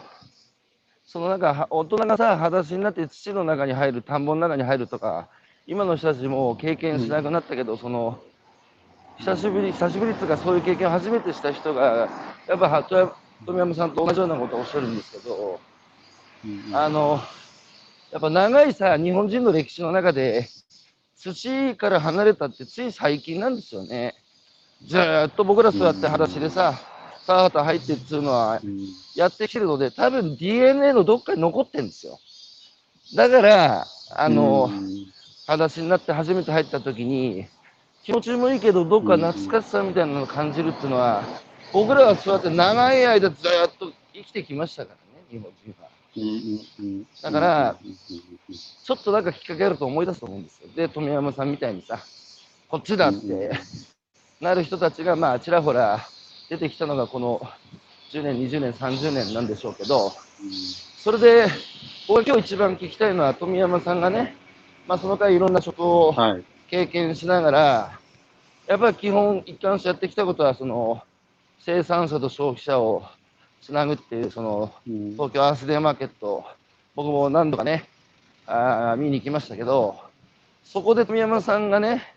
[1.05, 5.29] そのなんか、は大人がさ、裸足になって土の中に入る、田んぼの中に入るとか、
[5.65, 8.23] 今の人たちも経験しなくなったけど、その、
[9.17, 12.07] 久しぶり、久しぶりっていうか、そういう経験を初めてした人が、
[12.47, 12.83] やっぱ、
[13.45, 15.59] 富山さんと同じようなことをおっしゃるんですけど、
[16.73, 17.19] あの、
[18.11, 20.47] やっぱ長いさ、日本人の歴史の中で、
[21.15, 24.15] 土から離れたってつい最近なんですよね。
[24.87, 26.73] ずっと僕らそうやって裸足でさ、
[27.27, 28.61] 田畑入ってっつうのは
[29.15, 32.19] やってきてるので、多分 DNA のどっかに残ってるんですよ。
[33.15, 34.71] だから、あの、
[35.45, 37.45] 裸足になって初めて入った時に、
[38.03, 41.23] 気持ちもいいけど、どっか懐かしさみたいなのを感じるっていうのは、
[41.71, 45.98] 僕らはそうやって長い間ずっと生きてきましたからね、日本人は。
[47.21, 47.77] だから
[48.83, 50.69] ちょっとなんかきっかけあると思い出すと思うんですよ。
[50.75, 51.99] で、富山さんみたいにさ、
[52.67, 53.51] こっちだって
[54.41, 55.99] なる人たちが、まあ、ちらほら
[56.49, 57.41] 出てきたのが、この
[58.11, 60.11] 10年、20年、30年なんでしょうけど、
[60.97, 61.47] それで、
[62.07, 64.35] 僕が今日一番聞きたいのは、富山さんがね、
[64.87, 66.15] まあ、その間いろんな職を。
[66.69, 67.99] 経験しながら、
[68.67, 71.01] やっぱり基本一貫してやってきたことは、その、
[71.59, 73.03] 生産者と消費者を
[73.61, 76.45] つなぐっていう、その、うん東京アースデーマーケット、
[76.95, 77.83] 僕も何度かね、
[78.45, 79.99] あー見に行きましたけど、
[80.63, 82.15] そこで富山さんがね、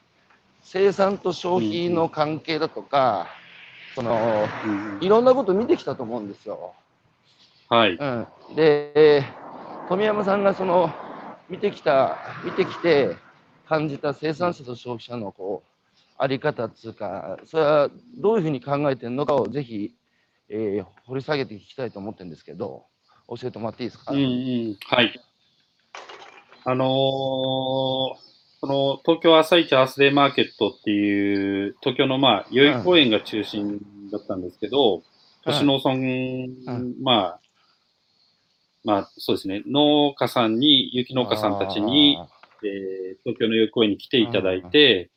[0.63, 3.27] 生産と消費の関係だとか、
[3.95, 4.15] その、
[4.65, 6.75] うんいろんなこと見てきたと思うんですよ。
[7.69, 7.95] はい。
[7.95, 9.25] うん、で、
[9.89, 10.91] 富山さんがその、
[11.51, 13.17] 見てきた、見てきて
[13.69, 15.69] 感じた生産者と消費者のこう、
[16.19, 19.93] あり方っていうか、それはどういうふうに考えてるのかをぜひ、
[20.53, 22.85] えー掘り下げて聞きたいと思ってるんですけど、
[23.29, 25.21] 教えてもらっていいですか、うんうん、はい。
[26.65, 33.81] あのーこの東京朝市アースデーマーケットっていう、東京のまあ、代々木公園が中心
[34.12, 35.03] だったんですけど、
[35.45, 37.41] 都市農村、んまあ、
[38.85, 42.29] まあ、そうですね、農家さんに、有機農家さんたちに、あ
[42.62, 45.11] えー東京の代々木公園に来ていただいて、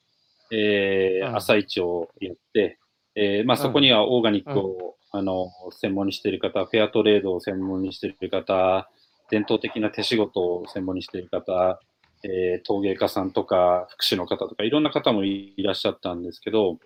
[0.51, 1.35] えーうん。
[1.35, 2.79] 朝市をやって、
[3.13, 3.61] えーまあ、うん。
[3.61, 8.89] そこにはオーガニックを、あの専門にしている方、フェアトレードを専門にしている方、
[9.29, 11.79] 伝統的な手仕事を専門にしている方、
[12.23, 16.79] えー陶芸家さんとか、福祉の方とか、いろんな方もいらっしゃったんですけど、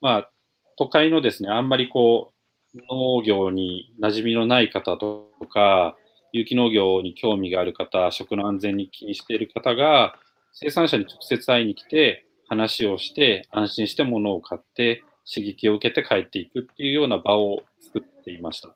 [0.00, 0.30] まあ、
[0.76, 2.32] 都会のですね、あんまりこ
[2.74, 5.96] う、農業に馴染みのない方とか、
[6.32, 10.16] 有機農業に興味がある方、食の安全に気にしている方が、
[10.52, 18.68] 生産者に直接会いに来て、話をして、安心して物を買って、刺激を受けて帰っていくっていうような場を作っていました。
[18.68, 18.74] あ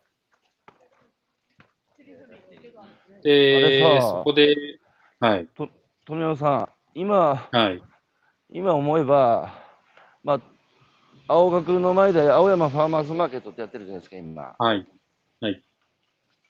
[3.22, 4.56] でそこで、
[5.20, 5.48] はい、
[6.06, 7.82] 富山さん、今、はい、
[8.50, 9.54] 今思えば、
[10.24, 10.40] まあ、
[11.28, 14.54] 青学の前で青山ファーマーズマーケットってやってるじゃないですか、今。
[14.58, 14.86] はい、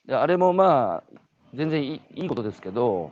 [0.05, 1.19] であれもまあ、
[1.53, 3.11] 全然いいいいことですけど、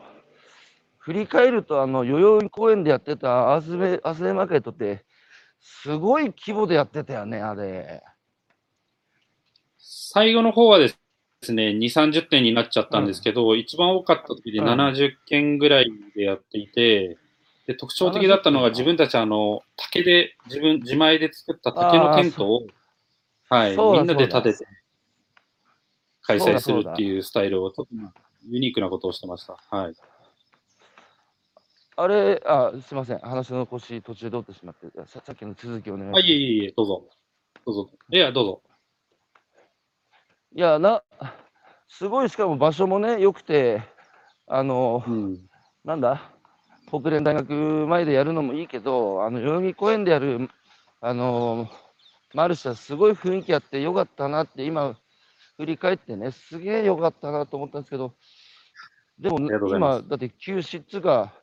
[0.98, 5.06] 振り返ると、あの、代々木公園でやってたアースメ、アースデーマーケットって、
[5.60, 8.04] すごい規模でやってたよね、あれ。
[9.78, 10.94] 最後の方はで
[11.42, 17.18] すね、2、30点になっちゃったんですけど、一番多かった時でうん70件ぐらいでやっていて、
[17.68, 22.68] で特徴的だったのが70自分たちあの、竹で、自分、自前で作った竹のテントを、
[23.50, 24.68] はい、みんなでそうだ立てて
[26.24, 27.94] 開催するっていうスタイルを、ちょっと
[28.48, 29.58] ユニークなことをしてました。
[29.70, 29.94] はい。
[32.02, 33.20] あれ、あ、すいません。
[33.20, 36.28] 話の腰途中で折ってしまって、ささっきの続きお願いしまあ、す。
[36.28, 37.10] いえいえいえ、どうぞ。
[37.66, 37.90] どうぞ。
[38.10, 38.62] いや、どうぞ。
[40.56, 41.04] いや、な、
[41.90, 43.82] すごい、しかも場所もね、良くて、
[44.48, 45.50] あの、うん。
[45.84, 46.32] なんだ、
[46.90, 50.50] 国連大学前でやるのもいいけど、あの、代々木公園でやる、
[51.02, 51.70] あの、
[52.34, 54.96] マルシェはすごい雰囲気あって良かったなって、今、
[55.58, 58.14] 振り返ってね、すげえ良かったなと思ったんですけど、
[59.20, 59.38] でも
[59.76, 61.34] 今、だって休止っつうか、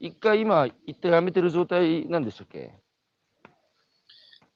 [0.00, 2.72] 一回今、一旦やめてる状態なんでしたっけ？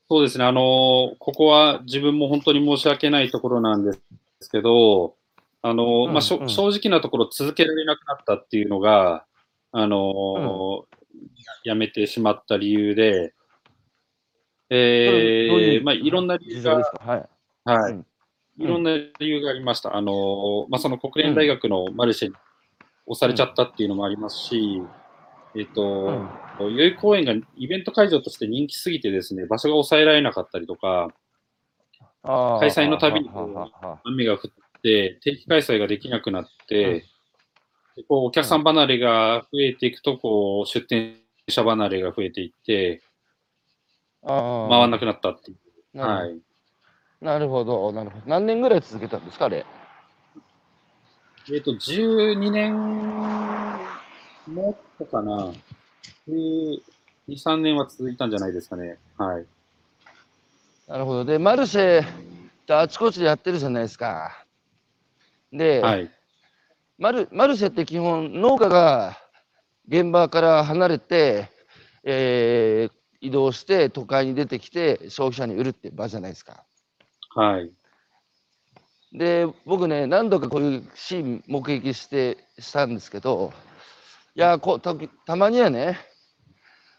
[0.09, 3.97] そうですね、あのここは自分も本当に申し訳ないところなんで
[4.41, 5.15] すけど、
[5.63, 9.25] あのうんまあ正直なところ続けられなくなったっていうのが、
[9.71, 10.87] あの
[11.63, 13.35] やめてしまった理由で、
[14.69, 17.29] えーまあ、いろんな理由がはい。
[17.65, 17.93] はい。
[17.93, 18.07] うん。
[18.59, 19.97] いろんな理由がありました。
[19.97, 22.35] あのまあ、その国連大学のマルシェに
[23.07, 24.83] 押されちゃったっていうのもありますし、
[25.55, 26.29] えっ、と、うん
[26.61, 31.09] 代々木公園がイベント会場として人気すぎてですね、場所が抑えられなかったりとか、
[32.23, 33.31] 開催のたびに
[34.05, 37.07] 雨が降って、定期開催ができなくなって、
[37.97, 41.17] でこうお客さん離れが増えていくと、こう出店
[41.49, 43.03] 者離れが増えていって、
[44.23, 45.55] あ回らなくなったってい
[45.95, 45.99] う。
[45.99, 46.39] はい。
[47.23, 48.25] なるほど、なるほど。
[48.27, 49.65] 何年ぐらい続けたんですか、あれ？
[51.51, 53.40] えっ、と、12年
[54.53, 55.53] もっとかな。
[56.29, 56.81] 12、
[57.29, 58.99] 3年は続いたんじゃないですかね。
[59.17, 59.47] はい。
[60.89, 61.25] なるほど。
[61.25, 62.07] で、マルシェっ
[62.67, 64.45] てあちこちでやってるじゃないですか。
[65.53, 66.11] で、はい。
[66.99, 69.17] マルマルシェって基本農家が
[69.89, 71.49] 現場から離れて、
[72.05, 76.65] えー移動して都会に出てきて消費者に売るって場じゃないですか。
[77.35, 77.71] はい。
[79.13, 83.53] で僕ね何度かこういうシーン目撃してしたんですけど
[84.37, 84.95] いやこた
[85.27, 85.99] たまにはね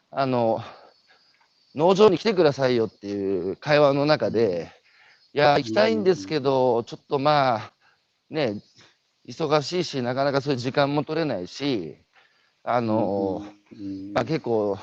[0.09, 0.61] あの
[1.75, 4.71] 農場に来てくださいよっていう会話の中で
[5.33, 7.73] いや行きたいんですけどちょっとまあ
[8.29, 8.61] ね
[9.27, 11.97] 忙しいしなかなかそういう時間も取れないし
[12.63, 14.13] あの、うん。
[14.13, 14.77] まあ、結構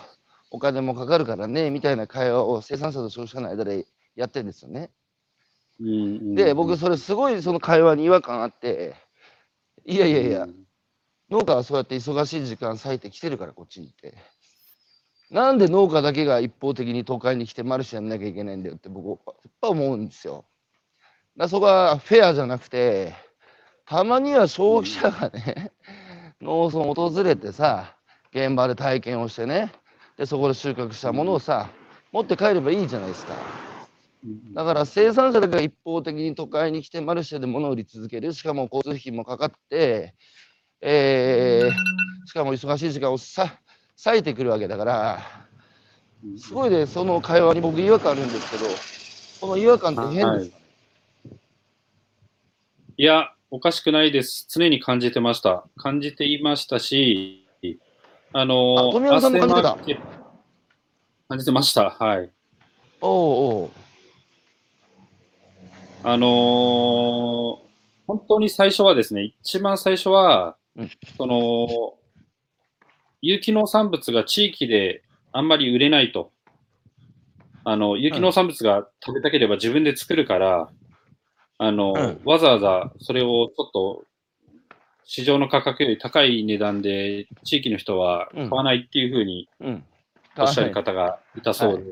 [0.51, 3.87] お金もかかるからねみたいな会話を生産者と消費者の間で
[4.17, 4.91] やってるんですよね。
[5.81, 8.97] うんで僕それすごいその会話に違和感あって
[9.85, 10.49] いやいやいや、
[11.31, 14.14] 農家はそうやって忙しい時間割いて来てるからこっちにって。
[15.31, 20.47] なんで農家だけが一方的に都会に来てマルシェやんなきゃいけないんだよって僕やっぱ思うんですよ。
[21.37, 23.14] だそこはフェアじゃなくて
[23.85, 25.72] たまには消費者がね、
[26.41, 27.95] 農村を訪れてさ
[28.33, 29.70] 現場で体験をしてね
[30.16, 31.68] でそこで収穫したものをさ
[32.11, 33.35] 持って帰ればいいじゃないですか。
[34.55, 38.33] だから生産者だけが一方的に都会に来てマルシェで物を売り続ける。
[38.33, 40.14] しかも交通費もかかって、
[40.81, 43.59] えーしかも忙しい時間をさ
[44.05, 45.18] 割いてくるわけだから
[46.39, 48.66] すごいねその会話に僕違和感あるんですけど
[49.41, 50.53] この違和感って変です、はい
[53.01, 54.49] いや、おかしくないです。
[54.51, 55.64] 常に感じてました。
[55.76, 57.47] 感じていましたし、
[58.33, 59.79] あのあさんも感じてた？
[61.29, 61.91] 感じてました。
[61.91, 62.31] はい。
[63.01, 63.70] おうおう
[66.03, 67.68] あのー
[68.09, 70.91] 本当に最初はですね、一番最初は、うん。
[71.16, 71.95] その、
[73.20, 75.03] 有機農産物が地域で
[75.33, 76.33] あんまり売れないと。
[77.64, 80.70] あの、有機農産物が食べたければ自分で作るから、
[81.59, 82.20] あの、うん。
[82.24, 84.05] わざわざそれをちょっと、
[85.05, 89.85] 市場の価格より高い値段で地域の人は買わないっていうふうにうん。
[90.37, 91.85] おっしゃる方がいたそうで、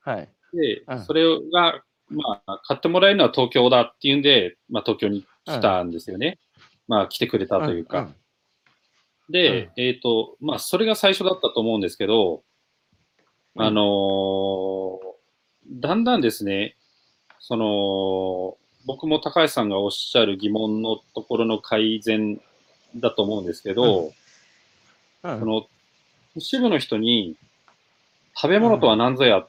[0.00, 0.28] はい。
[0.52, 6.38] でうん、それが、まあ、買ってもらえるのは東京だっていうんで、まあ、東京に来たんですよね。
[6.88, 8.00] まあ、来てくれたというか。
[8.00, 8.14] ん
[9.30, 12.42] で、えっ、と、まあ、それが最初だったと思うんですけど、
[13.54, 13.62] うん。
[13.62, 15.18] あのー
[15.70, 16.76] だんだんですね、
[17.40, 22.40] その、僕も高橋さんがおっしゃる疑問のところの改善
[22.96, 24.12] だと思うんですけど、
[25.22, 25.40] うん。
[25.40, 25.66] その、
[26.34, 27.36] 都市部の人に、
[28.34, 29.46] 食べ物とは何ぞや、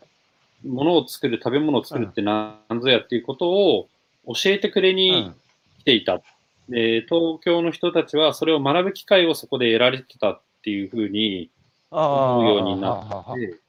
[0.65, 3.87] 物を作る、食べ物を作るって何ぞやっていうことを
[4.27, 5.35] 教えてくれうにん。
[5.79, 6.21] 来ていた。
[6.69, 11.49] で、東京の人たちはそれを学ぶ機会をそこで得られてたっっていうふうに
[11.89, 13.59] あ思うようになあって、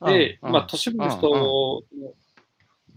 [0.00, 1.84] あで、うんまあ、都市部の人、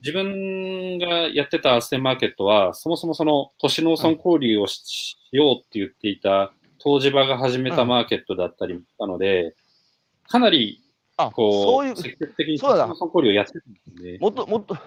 [0.02, 9.56] 自分がやってたアースデンマーケットは、そもそもその都市農村交流をししようって言っていた東芝が始めたマーケットだったりもしたので、
[10.28, 10.82] かなり
[11.18, 13.80] あこう、そういう、積極的にそうだ都市農村交流をやってたんで。
[13.98, 14.18] すね。
[14.20, 14.78] もっともっと、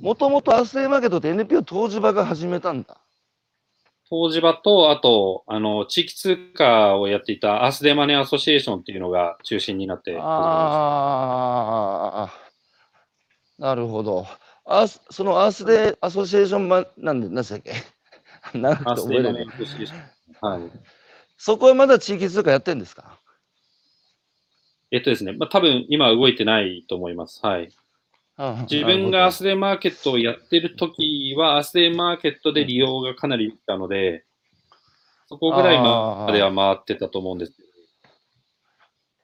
[0.00, 2.96] もともとアースデーマーケットって NPO 東芝が始めたんだ。
[4.08, 10.24] 東芝と、あと、あの、地域通貨をやっていたアースデーマネーアソシエーションっていうのが中心になってあ
[12.30, 12.32] あ、
[13.58, 14.26] なるほど。
[14.64, 17.72] アそのアースデーアソシエーションマンなんで、何でしたっけ？
[18.58, 20.00] 長くてスデ覚えれないーマネーアソシエーション。
[20.62, 20.70] はい。
[21.36, 23.18] そこはまだ地域通貨やってんですか？
[24.92, 27.44] えっとですね、まあ、多分今は動いてないと思います。
[27.44, 27.70] はい。
[28.70, 34.24] 自分がアースデーマーケットをやってる時は、アースデーマーケットで利用がかなりいたので、
[35.28, 37.52] そこぐらいまでは回ってたと思うんです。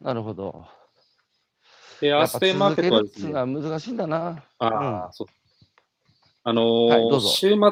[0.00, 0.66] なるほど。
[2.00, 4.44] で、アースデーマーケットはですね難しいんだな。
[4.58, 4.66] あ
[5.08, 5.26] あ、そう。
[6.44, 7.70] あのーはい週末農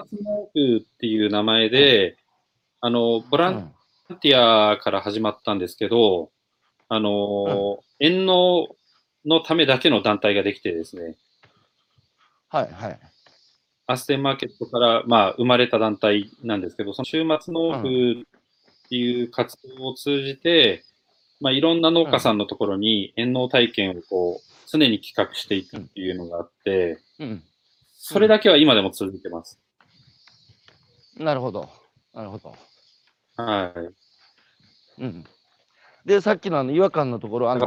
[0.55, 2.17] 具っていう名前で、
[2.81, 3.57] あの、ボランう
[4.15, 6.31] んティアから始まったんですけど、
[6.89, 8.69] あのー遠農
[9.25, 11.17] のためだけの団体ができてですね、
[12.51, 13.01] はいはい。
[13.87, 18.25] アステンマーケットから、まあ、生まれた団体なんですけど、その週末農具っ
[18.89, 20.85] ていう活動を通じて、
[21.41, 27.43] まあ、いろんな農家さんのところに遠農体験をこう、常に企画していくっていうのがあって、うん。
[27.93, 29.59] それだけは今でも続いてます。
[31.17, 31.69] なるほど。
[32.15, 32.55] なるほど。
[33.37, 33.73] は
[34.99, 35.03] い。
[35.03, 35.25] うん。
[36.05, 37.67] で、さっきのあの違和感のところ、あの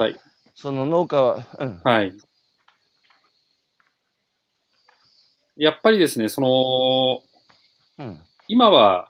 [0.56, 1.82] その農家は、うん。
[1.84, 2.14] はい。
[5.56, 8.20] やっぱりですね、その、うん。
[8.48, 9.10] 今は、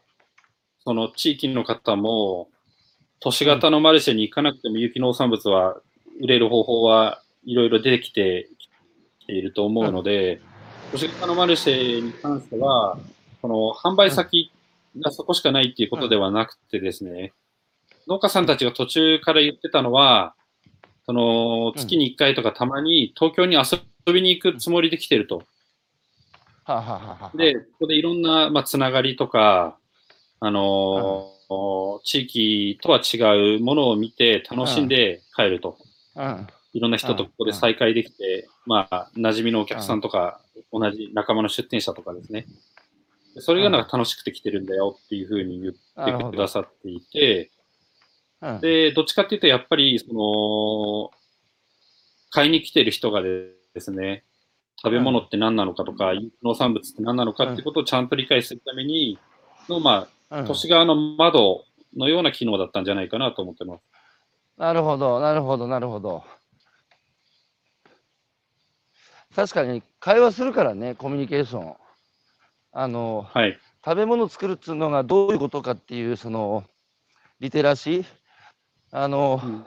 [0.83, 2.49] その地域の方も、
[3.19, 5.77] 都市型のマルシェに行かなくても有機農産物は
[6.21, 8.49] 売れる方法はいろいろ出てきて
[9.27, 10.41] いると思うので、
[10.91, 12.97] 都市型のマルシェに関しては、
[13.41, 14.51] その販売先
[14.99, 17.31] がそこしかないっていうことではなくてですね、
[18.07, 20.35] 農家さんたちが途中から言ってたのは、
[21.05, 23.79] その月に1回とかたまに東京に遊
[24.13, 25.43] びに行くつもりで来てると。
[26.65, 29.77] はあ、はあはで、ここでいろんな、まあ、つながりとか、
[30.39, 31.33] あのー
[32.03, 35.77] 地域とは違うものを見て楽しんで帰ると。
[36.15, 36.47] うん。
[36.73, 40.41] いろんな人とここで再会できて、まあ、馴染みのお客さんとか、
[40.71, 42.47] 同じ仲間の出店者とかですね。
[43.37, 47.51] それがなんか楽しくて来てるんだよっていうふうに言ってくださっていて、
[48.41, 51.11] うん、で、どっちかっていうと、やっぱり、その、
[52.29, 54.23] 買いに来てる人がですね、
[54.81, 56.11] 食べ物って何なのかとか、
[56.43, 59.17] 農産物って何なのかってことをちゃんと理解するために
[59.69, 61.63] の、まあ、うん都市側の窓
[61.95, 63.83] のような機能だったんじゃないかなと思ってます。
[64.57, 66.23] なるほど、なるほど、なるほど。
[69.35, 71.75] 確かに会話するからね、コミュニケーション。
[72.71, 73.59] あの、はい。
[73.85, 76.63] 食べ物作るっていうのがどういうことかっていう、その、
[77.39, 78.05] リテラシー。
[78.91, 79.65] あの、うん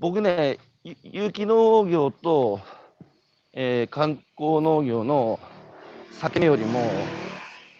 [0.00, 2.60] 僕ね、ゆ有機農業と、
[3.56, 5.38] えー観光農業の
[6.22, 6.82] 裂け目よりも、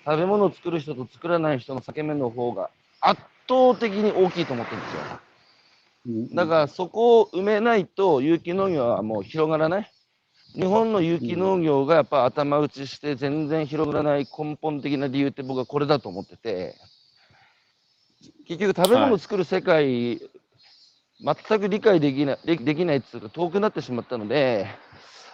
[0.04, 2.70] 食べ物を作る人と作らない人の裂け目の方が
[3.00, 6.34] 圧倒的に大きいと思ってるんですよ。
[6.34, 9.90] だからそこを埋めないと有機農業はもう広がらない。
[10.54, 16.76] 日本の有機農業がやっぱ頭打ちして全然広がらない根本的な理由って僕はこれだと思ってて、
[18.46, 20.20] 結局食べ物を作る世界、
[21.20, 24.68] 全く理解できない、でできないっていうか遠くなってしまったので、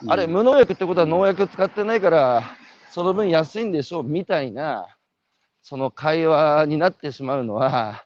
[0.06, 2.56] あれ、無農薬ってことは農薬使ってないから、
[2.90, 4.86] その分安いんでしょうみたいな、
[5.62, 8.04] その会話になってしまうのは、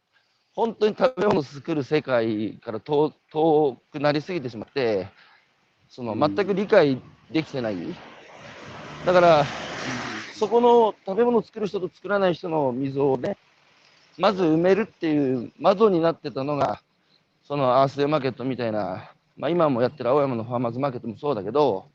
[0.55, 5.09] 本当に食べ物を作る世界から遠遠くなりすぎてしまって、
[5.89, 7.77] そのうん全く理解できてない。
[9.05, 9.45] だから、
[10.35, 13.37] そこの食べ物を作る人と作らない人の溝をね、
[14.19, 16.83] まず埋めるっていう窓になってたのが、
[17.45, 21.91] そのアースデーマーケットみたいな、まあ、今もやってる青山のファーマーズマーケットもそうだけど、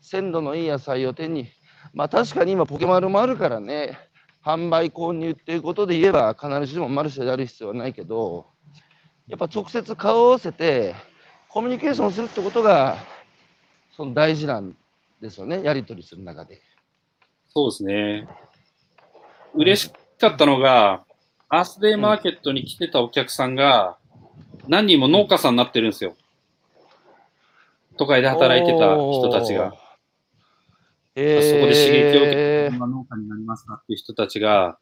[0.00, 1.48] 鮮度のいい野菜を手に、
[1.94, 3.98] まあ確かに今ポケマルもあるからね、
[4.44, 8.46] 販売購入っていうことで言えば必ずしもマルシェである必要はないけど、
[9.28, 10.94] やっぱ直接顔を合わせて
[11.48, 12.96] コミュニケーションするってことが、
[13.96, 14.74] その大事なん
[15.20, 16.60] ですよね、やり取りする中で。
[17.54, 18.26] そうですね。
[19.54, 21.04] 嬉しかったのが、
[21.48, 23.98] アースデーマーケットに来てたお客さんが、
[24.66, 26.16] 何人も農家さんになってるんですよ。
[27.96, 29.74] 都会で働いてた人たちが。
[31.14, 34.78] えー、そこで刺激を受けて、今農家になりましたっていう人たちが、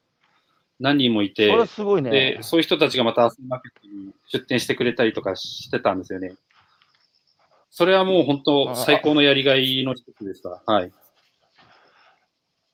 [0.79, 2.11] 何人もいて、すごいね。
[2.11, 6.37] で、そういう人たちがまたアスマーケットに出店してくれたりとかしてたんですよね。
[7.71, 10.63] それはもう本当、最高のやりがいの一つでした。
[10.65, 10.93] はい。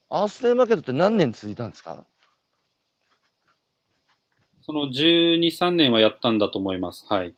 [0.09, 2.05] アースデーマーケットって何年続いたんですか？
[4.63, 7.07] その12、3年はやったんだと思います。
[7.09, 7.35] はい。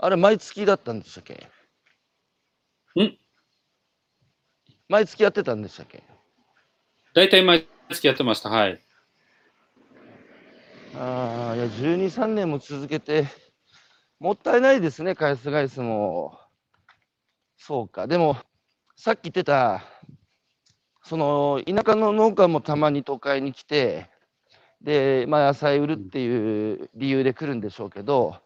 [0.00, 1.34] あれ、毎月だったんでしたっけ？
[3.02, 3.18] ん？
[4.88, 6.04] 毎月やってたんでしたっけ？
[7.14, 8.48] 大体毎月やってました。
[8.48, 8.80] はい。
[10.94, 13.26] ああ、いや、12、3年も続けて、
[14.20, 16.38] もったいないですね、返す返すも。
[17.56, 18.06] そうか。
[18.06, 18.36] でも、
[18.96, 19.82] さっき言ってた、
[21.02, 24.10] その、田舎の農家もたまに都会に来て、
[24.80, 28.36] で、まあ、野菜売るっていう理由で来るんでしょうけど、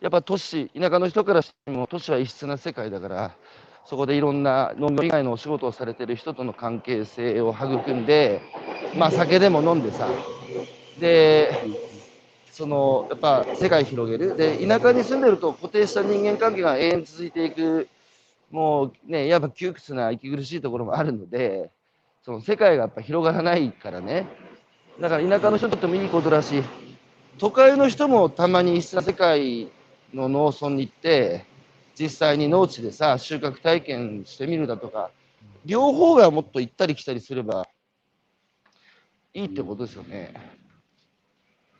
[0.00, 3.30] やっぱ都市、田舎の人からしても、都市は異質な世界だから、
[3.84, 8.40] そこでいろんな農業以外のお仕事をされてる人との関係性を育んで、
[8.96, 10.08] まあ、酒でも飲んでさ、
[10.98, 11.50] で、
[12.56, 14.34] そのやっぱ世界広げる。
[14.34, 17.86] で田舎に住んでると固定した人間関係が永遠続いていく。
[18.50, 21.68] もうねやっぱ窮屈な息苦しいところもあるので
[22.24, 24.26] その世界がやっぱ広がらないからね。
[24.98, 26.62] だから田舎の人にとってもいいことだし
[27.36, 29.70] 都会の人もたまに一緒な世界
[30.14, 31.44] の農村に行って
[31.98, 35.10] 実際に農地でさ収穫体験してみるだとか
[35.64, 37.66] 両方がもっと行ったり来たりすれば
[39.34, 40.32] いいってことですよね。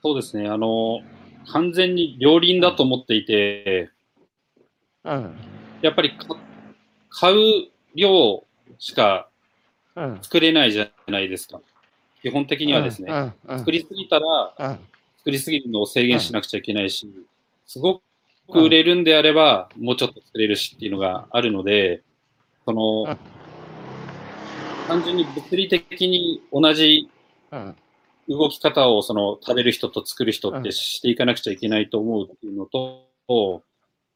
[0.02, 0.46] そうですね。
[0.48, 1.00] あの、
[1.48, 3.90] 完全に両輪だと思っていて、
[5.04, 5.36] うん
[5.82, 6.36] やっぱりか
[7.08, 8.44] 買う量
[8.78, 9.28] しか
[9.94, 11.60] うん作れないじゃないですか。
[12.22, 13.10] 基本的にはですね。
[13.10, 14.78] うんうん作りすぎたら、うん
[15.18, 17.10] 作りすぎるのを制限しなくちゃいけないし、
[17.66, 18.00] すご
[18.52, 22.02] く売れるんであれば、もうちょっと作れるしっていうのがあるので、
[22.64, 23.18] その、うん。
[24.88, 27.10] 単純に物理的に同じ
[27.50, 27.76] うん
[28.28, 33.62] 動き方をその食べる人と作る人っうんてしていかなくちゃいけないと思うっていうのと、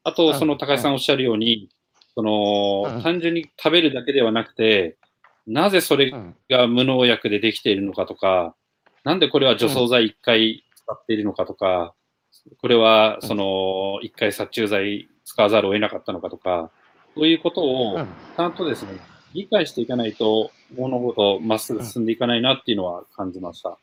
[0.03, 1.69] あうんと、その高井さんおっしゃるように、
[2.15, 3.03] その、うん。
[3.03, 4.97] 単純に食べるだけではなくて、
[5.47, 8.55] なぜそれうんが無農薬でできているのかとか、
[9.03, 11.93] なんでこれは除草剤1回使っているのかとか、
[12.61, 16.71] これはその1回殺虫剤使わざるを得なかったのかとか、
[17.15, 18.99] そういうことをうんちゃんとですね、
[19.33, 23.77] 理解していかないと物事まっすぐ進んでいかないなっていうのは感じました。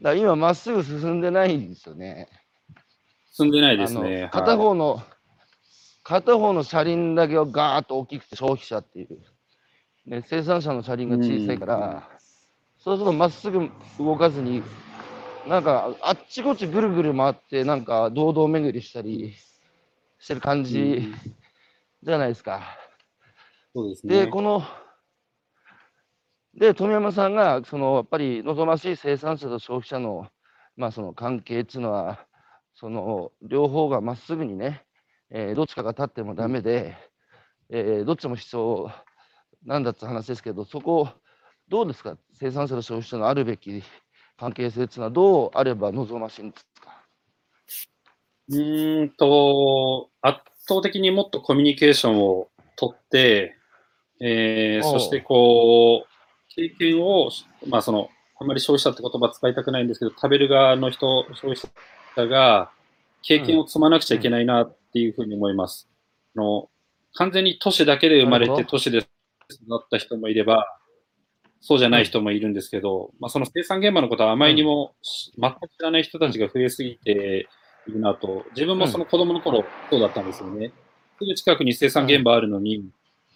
[0.00, 2.28] だ今まっすぐ進んでないんですよね。
[3.32, 4.28] 進んでないですね。
[4.32, 5.02] 片はい方の、
[6.02, 9.18] 片方の車輪だけをガーッと大きくて消費者っていう、
[10.06, 12.08] ね、生産者の車輪が小さいから、
[12.78, 14.62] そうするとまっすぐ動かずに、
[15.48, 19.34] なんかあっちこっちぐるぐる回って、なんか堂々巡りしたり
[20.18, 21.14] してる感うじん
[22.02, 22.62] じゃないですか。
[23.74, 24.26] そうですね。
[24.26, 24.62] で、この、
[26.54, 30.28] で、富山さんが、その、やっぱり望ましい生産者と消費者の、
[30.76, 32.26] まあ、その関係っていうのは、
[32.74, 34.84] その、両方がまっすぐにね、
[35.30, 36.96] えーどっちかが立ってもダメで、
[37.70, 38.90] えーどっちも必要
[39.64, 41.08] なんだって話ですけど、そこ、
[41.68, 42.16] どうですか？
[42.32, 43.82] 生産者と消費者のあるべき
[44.38, 47.02] 関係性っていうのはどうあれば望ましいんですか？
[48.50, 53.56] うーんと、圧倒的にもっとコミュニケーションをとって、
[54.20, 57.30] えーそしてこう、経験を、
[57.66, 58.10] まあその、
[58.40, 61.70] あんまり消費者って言葉使いたくないんですけど、食べる側の人、消費
[62.16, 62.70] 者が
[63.22, 65.88] 経験を積まなくちゃいけないなっていうふうに思います。
[66.36, 66.70] あの
[67.14, 69.08] 完全に都市だけで生まれて都市で育
[69.76, 70.77] った人もいれば、
[71.60, 77.48] そうじゃない人もいるんですけど、まあその生産現場のことはあまりにもし全く知らない人たちが増えすぎて
[77.86, 80.72] いるなと、自分もその子供の頃そうだったんですよね。
[81.18, 82.84] すぐ近くに生産現場あるのに、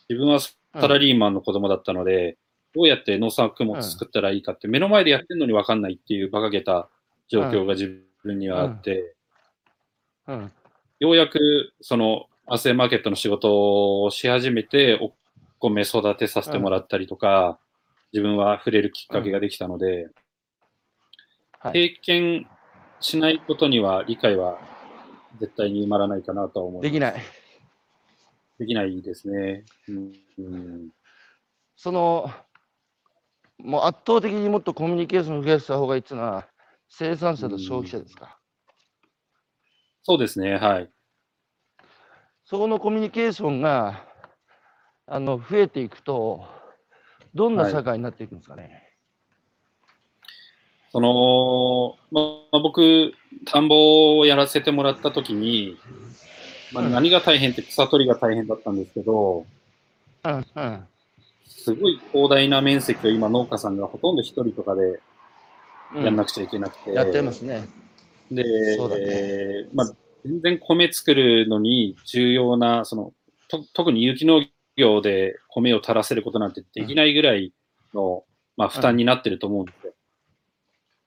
[0.09, 2.39] 自分はサラリーマンの子供だったので、
[2.75, 6.89] どうやって農作物作ったらいいかって、目の前でやってるのに分かんないっていう馬鹿げた
[7.29, 9.15] 状況が自分にはあって、
[10.29, 10.53] うん。
[11.01, 15.13] ようやくそのアセマーケットの仕事をし始めて、お
[15.59, 17.59] 米育てさせてもらったりとか、
[18.13, 20.09] 自分は触れるきっかけができたので、
[21.61, 21.73] はい。
[21.73, 22.47] 経験
[23.01, 24.59] しないことには理解は
[25.41, 26.93] 絶対に埋まらないかなとは思います。
[26.93, 27.23] できない。
[28.59, 29.65] できないですね。
[29.89, 30.89] うんうん
[31.75, 32.31] その、
[33.59, 36.47] もう圧倒的にもっとコミュニケーションを増やした方がいいっていうのは、
[36.89, 38.39] 生産者と消費者ですか？
[40.05, 40.91] そうですね、はい。
[42.45, 44.05] そこのコミュニケーションが
[45.07, 46.47] あの増えていくと、
[47.35, 48.89] どんな社会になっていくんですかね？
[50.93, 52.21] その、ま
[52.53, 53.15] あ、僕、
[53.47, 55.79] 田んぼをやらせてもらったときに、
[56.73, 59.47] まあ、うん何が大変って草取りが大変だったんですけど、
[60.25, 60.87] うんうん
[61.45, 65.01] すごい広大な面積を今農家さんがほとんど一人とかで
[65.95, 66.93] やんなくちゃいけなくて。
[66.93, 67.69] やってますね。
[68.31, 73.13] で、ねえーまあ、全然米作るのに重要な、その、
[73.49, 74.45] と特に有機農
[74.77, 77.53] 業で米を垂らせることなんてできないぐらい
[77.95, 78.25] の、
[78.57, 79.93] まあ、負担になってると思うんですよ。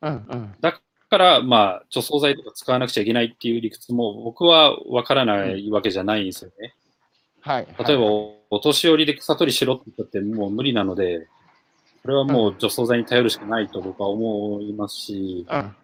[0.02, 0.56] うんうん。
[0.60, 6.74] だから、まあ、除草剤とか使わなくちゃいけないっていう理屈も僕はわからないわけじゃないんですよね。
[7.42, 7.68] はい。
[7.86, 11.28] 例えば、はいお年寄りで草取りしろって言ったってもう無理なので、
[12.04, 15.76] それはもう除草剤に頼るしかないと僕は思いますし、うん。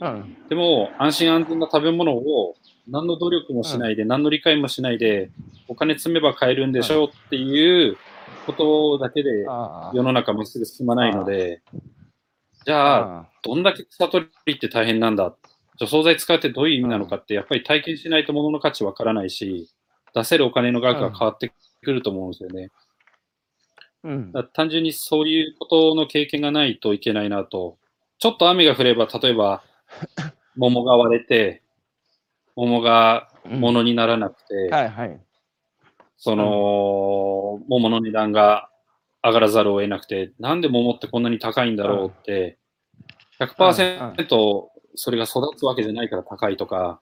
[0.00, 0.36] うん。
[0.48, 2.54] でも安心安全な食べ物を
[2.88, 5.30] 何の努力もしないで、何の理解もしないで、
[5.68, 7.96] お金積めば買えるんでしょうっていう
[8.46, 9.44] ことだけで。
[9.94, 11.62] 世の中まっすぐ進まないので、
[12.64, 15.34] じゃあ、あどんだけ草取りって大変なんだ？
[15.78, 19.68] 除草剤使うってどういう意味なのかって、やっぱり体験しないと物の価値わからないし、
[20.14, 21.52] 出せるお金の額が変わって
[21.82, 22.70] くると思うんですよね。
[24.04, 24.32] うん。
[24.52, 27.78] 単純にそういうことの経験がないといけないなと。
[28.18, 29.62] ちょっと雨が降れば、例えば、
[30.56, 31.61] 桃が割れて、
[32.56, 35.20] 桃が物にならなくて、はいはい。
[36.16, 38.68] その、桃の値段が
[39.22, 42.58] 上がらざるを得なくて、なんで桃ってこんなに高いんだろうって、
[43.40, 47.00] 100%それが育つわけじゃないから高いとか、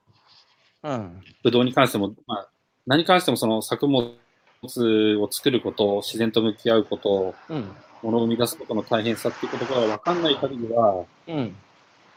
[0.83, 1.21] うん。
[1.43, 2.49] ブドウに関しても、まあ、
[2.87, 4.15] 何に関してもその作物
[4.63, 7.71] を作ること、自然と向き合うこと、うん。
[8.01, 11.55] 物を生み出すことの大変さっていうことが分かんない限りは、うん。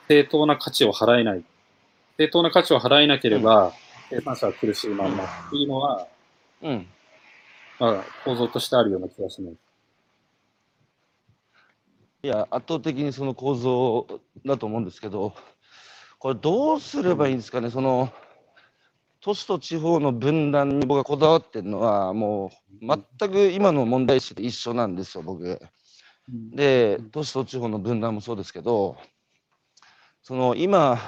[0.08, 1.44] 正当な価値を払えない。
[2.16, 3.72] 正当な価値を払えなければ、
[4.10, 6.06] 生産者は苦しいまんまっていうのは、
[6.62, 6.86] うん。
[7.80, 9.56] まあ、構造としてあるような気がします。
[12.22, 14.06] いや、圧倒的にその構造
[14.46, 15.34] だと思うんですけど、
[16.18, 18.12] これどうすればいいんですかね、その、
[19.20, 22.86] 都市と地方の分断に僕がこだわってるのは、もう
[23.18, 25.60] 全く今の問題意識と一緒なんですよ、僕。
[26.28, 28.96] で、都市と地方の分断もそうですけど、
[30.22, 30.98] その今、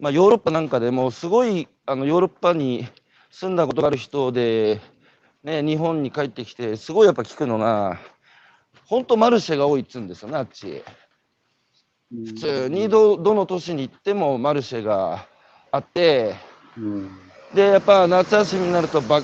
[0.00, 2.88] まあ、ヨーロッパなんかでもすごいあのヨーロッパに
[3.30, 4.80] 住んだことがある人で、
[5.44, 7.98] ね、日本に帰ってきて、すごいやっぱ聞くのが、
[8.86, 10.82] 本当マルシェが多いっつうんですよね、あっち。
[12.10, 15.26] 普通にどどの都市に行ってもマルシェが
[15.70, 16.34] あって、
[16.76, 17.10] うん
[17.54, 19.22] で、やっぱ夏休みになるとバ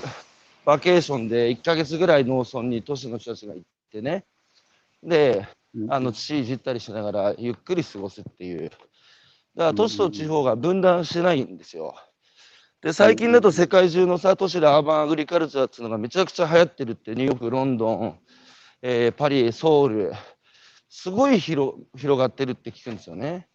[0.65, 4.25] バケーションで1ヶ月ぐらい農村に都市の人たちが行ってね、
[5.03, 5.47] で、
[5.89, 8.71] あの土いじったりしながらゆっくり過ごすっていう。
[9.57, 11.95] だから都市と地方が分断してないんですよ。
[12.83, 18.19] で、最近だと世界中のさ、都市でアーバンアグリカルチャーっていうのがめちゃくちゃ流行ってるって、ニューヨーク、ロンドン、
[18.83, 20.13] えーパリ、ソウル、
[20.91, 23.49] すごい広広がってるって聞くんですよね。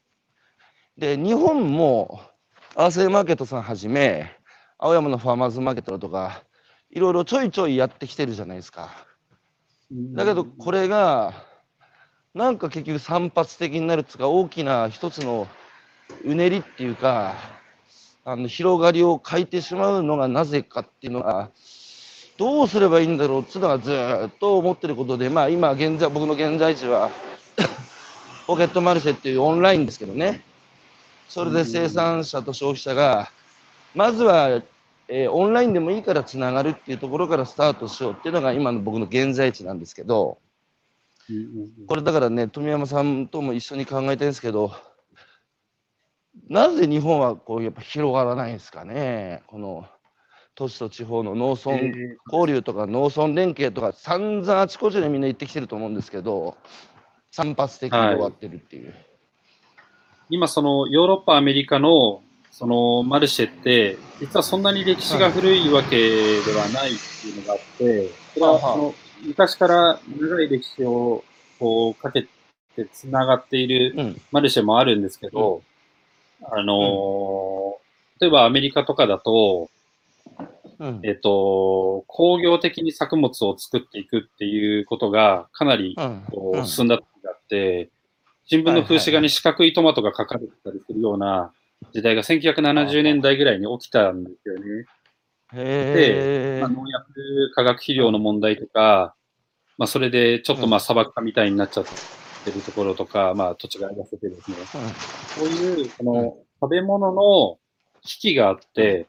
[0.97, 2.19] で、日本も、
[2.75, 4.31] アーセイマーケットさんはじめ、
[4.79, 6.43] 青山のファーマーズマーケットだとか、
[6.89, 9.05] いろいろちょいちょいやってきてるじゃないですか。
[9.91, 11.33] だけどこれが
[12.33, 15.47] なんか結局散発的になるっつうか大きな一つの
[16.23, 17.35] うねりっていうか
[18.23, 21.49] あの広がりを欠いてしまうのがなぜかっていうのが
[22.37, 27.09] どうすればいいんだろうっつうのはずーっと思ってることでまあ今現在僕の現在地は
[28.47, 30.43] ポケットマルシェっていうオンラインですけどね。
[31.29, 33.31] それで生産者と消費者が
[33.95, 34.61] まずは
[35.07, 40.37] えーオンラインでもいいからつながるっていうところからスタートしようっていうのが今の僕の現在地なんですけど、
[41.87, 44.73] これだからね、富山さんとも一緒に考えてるんですけど、
[46.49, 49.85] なぜ日本はこうやっぱ広がらないんですかね、この
[50.55, 56.57] 都市と地方の農村え交流とか農村連携とか、散々あちこちでみんな行ってきてると思うんですけど、
[57.31, 58.93] 散発的に終わってるっていう。
[60.29, 62.21] 今、そのヨーロッパ、アメリカの
[62.51, 71.23] そのマルシェって、実はそんなに歴史が古いわけではないっていうのがあって、それはその昔から長い歴史を
[71.59, 72.27] こうかけ
[72.75, 75.63] てつながっているうん、マルシェもあるんですけど、
[76.43, 77.81] あのー
[78.21, 79.71] 例えばアメリカとかだと、
[80.77, 86.23] うん、えっと、工業的に作物を作っていくっていうことがかなりうん。
[86.29, 86.67] こううん。
[86.67, 87.89] 進んだ時があって、
[88.45, 91.51] 新聞の風刺画に四角いトマトが書かれてたりするような
[91.93, 94.85] 時代が1970年代ぐらいに起きたんですよね。
[95.53, 96.61] へー。
[96.61, 99.15] まあ、農薬、化学肥料の問題とか、
[99.79, 101.85] まあ、それでちょっとまあ砂漠化みたいになっちゃっ
[102.43, 104.57] てるところとか、まあ、土地が痩せてですね、
[105.39, 107.59] こういうその食べ物の
[108.01, 109.07] 危機があって、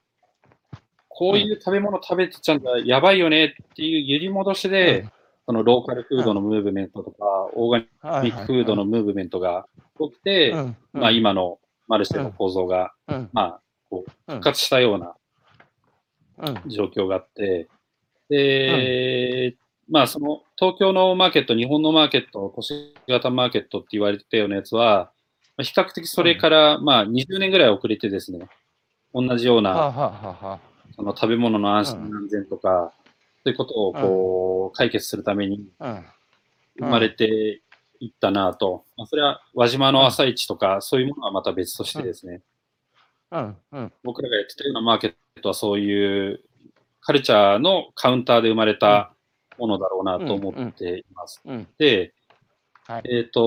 [1.08, 5.06] こういう食べ物食べてちゃうんだ、やばいよねっていう揺り戻しで、
[5.46, 7.24] そのローカルフードのムーブメントとか、
[7.54, 9.66] オーガニはいックフードのムーブメントが
[9.98, 11.58] 起きて、うんまあ今の
[11.88, 13.60] マルシェの構造が、うんまあ、
[14.26, 15.14] 復活したような
[16.38, 17.68] うん状況があって、
[18.28, 19.56] で、
[19.92, 25.12] まあ、その東京のマーケット、日本のマーケット、都市型マーケットって言われてたようなやつは、
[25.58, 28.48] まあ比較的それから、まあ、20年ぐらい遅れてですね、
[29.12, 30.58] 同じような
[30.96, 32.94] その食べ物の安うん心安全とか、
[33.44, 35.62] そういうことをこう解決するために。
[36.78, 37.60] 生まれて
[38.00, 38.84] いったなと。
[38.96, 42.40] まあ、それは輪島の朝市とか、そういうものはまた別としてですね。
[44.02, 46.40] 僕らがやってたようなマーケットはそういう
[47.00, 49.12] カルチャーのカウンターで生まれた
[49.58, 51.40] ものだろうなと思っています。
[51.44, 51.68] うん。
[51.78, 52.12] で、
[52.86, 53.42] はいえっ、と、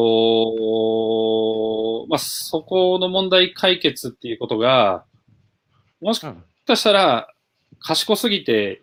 [2.09, 5.05] まあ、そこの問題解決っていうことが、
[6.01, 6.43] もしうん。
[6.65, 7.27] かしたら
[7.79, 8.81] 賢すぎて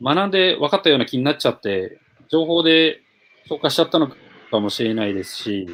[0.00, 3.00] 学んで分かったような気になっちゃって、情報で
[3.48, 4.08] 消化しちゃったの
[4.50, 5.66] かもしれないですし、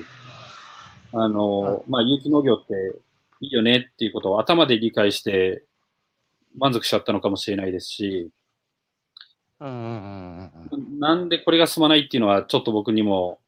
[1.13, 2.75] あの、まあ、有機農業って
[3.41, 5.65] いいよねっていうことを頭で理解して
[6.57, 8.31] 満足しちゃったのかもしれないですし。
[9.61, 13.39] なんでこれが進まないっていうのはちょっと僕にも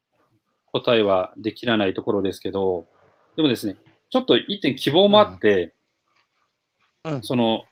[0.72, 2.86] 答えはできらないところですけど、
[3.36, 3.76] でもですね、
[4.10, 5.74] ちょっと一点希望もあって、
[7.04, 7.64] うんその、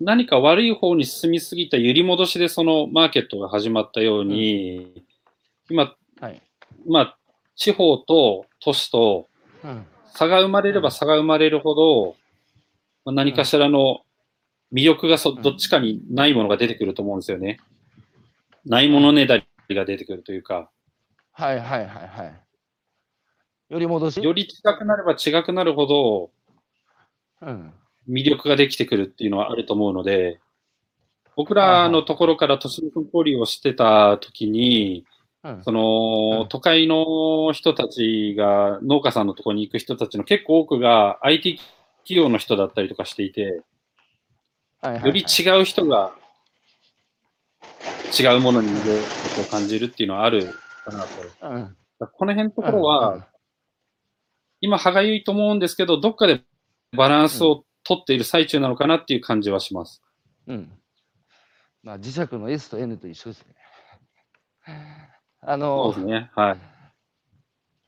[0.00, 5.04] 何か悪い方に進みすぎた揺り戻しでそのマーケットが始まったように、
[5.70, 6.42] 今、はい。
[6.86, 7.18] まあ、
[7.56, 9.28] 地方と都市と
[9.62, 9.86] うん。
[10.14, 12.16] 差が生まれれば差が生まれるほど、
[13.04, 14.02] まあ何かしらの
[14.72, 17.58] 魅力がそうんどっちかにないものが出てくると思うんですよね。
[18.64, 19.44] ないものねだり
[19.74, 20.70] が出てくるというか、
[21.32, 22.40] はいはいはいはい。
[23.68, 24.22] より戻し？
[24.22, 26.30] より近くなれば違くなるほど
[27.42, 27.72] うん。
[28.08, 30.40] 魅力ができてくるっていうのはあると思うので、
[31.36, 35.04] 僕らのところから都市分交流をしてた時に、
[35.42, 35.62] うん。
[35.64, 41.58] その、うん都会の人たちが、農家さんのところに行く人たちの結構多くが IT
[42.06, 43.62] 企業の人だったりとかしていて、
[44.84, 46.12] はいはいはいより違う人が
[48.18, 48.98] 違うものに魅
[49.34, 50.46] 力を感じるっていうのはある
[50.84, 51.08] かなと。
[51.50, 51.76] うん。
[51.98, 53.26] らこの辺のところは、
[54.60, 56.42] 今歯がゆいと思うんですけど、どっかで
[56.96, 60.02] バランスを取っている最中なのかなっていう感じはします。
[60.46, 60.56] うん。
[60.56, 60.72] うん。
[61.82, 63.54] まあ、磁石の S と N と一緒ですね。
[65.40, 66.30] あそのうですね。
[66.34, 66.58] はい。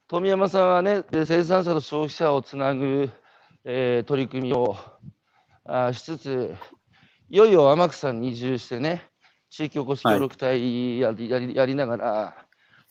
[0.08, 3.10] 富山さんはね、で生産者と消費者をつなぐ、
[3.64, 4.76] えー取り組みを
[5.64, 6.54] あーしつつ、
[7.28, 9.02] いよいよ天草に移住してね、
[9.50, 12.36] 地域おこし協力隊やり,、やりやりながら、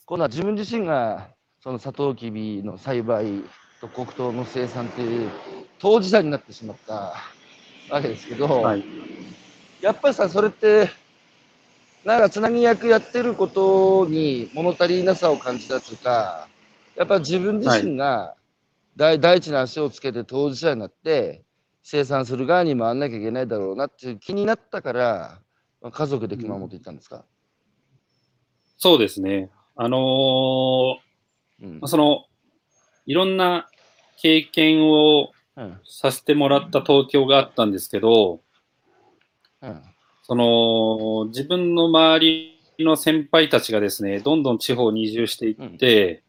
[0.04, 1.28] 今度は自分自身が
[1.62, 3.42] そのサトウキビの栽培
[3.80, 5.30] と黒糖の生産という
[5.78, 7.14] 当事者になってしまった
[7.88, 8.84] わけですけど、はい。
[9.80, 10.90] やっぱりさ、それって、
[12.04, 16.46] なんかつなぎ役やってることに物足りなさを感じたというか、
[16.94, 18.34] やっぱ自分自身が
[18.96, 21.45] 第,、第一の足をつけて当事者になって、
[21.88, 25.38] 生産する側に回んなきゃいけないだろうなっていう気になったから、
[25.80, 27.24] まあ家族で熊本行ったんですか？
[28.76, 29.50] そうですね。
[29.76, 30.96] あのー
[31.62, 32.24] うんその、
[33.06, 33.68] いろんな
[34.20, 38.40] 経験をうんさせてもらった東京があったんですけど、
[39.62, 39.82] うん
[40.24, 46.24] その、自分の周りの先輩たちがですね、どんどん地方に移住していって、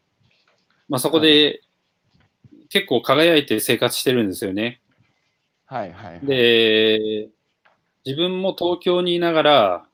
[0.88, 1.62] まあそこで
[2.68, 4.80] 結構輝いて生活してるんですよね。
[5.68, 6.26] はいはいはい。
[6.26, 7.28] で、
[8.04, 9.84] 自分も東京にいながら、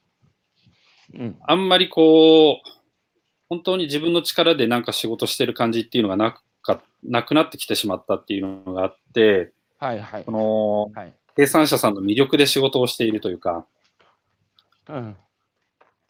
[1.13, 2.71] うんあんまりこう、
[3.49, 10.33] 本当に自分の力でなんか仕事してる感じっていうのがなかなくなってきてしまったっていうのがあって、はいはいこ。
[10.33, 11.13] のはい。
[11.37, 13.67] 生産者さんの魅力で仕事をしているというか、
[14.89, 15.17] うん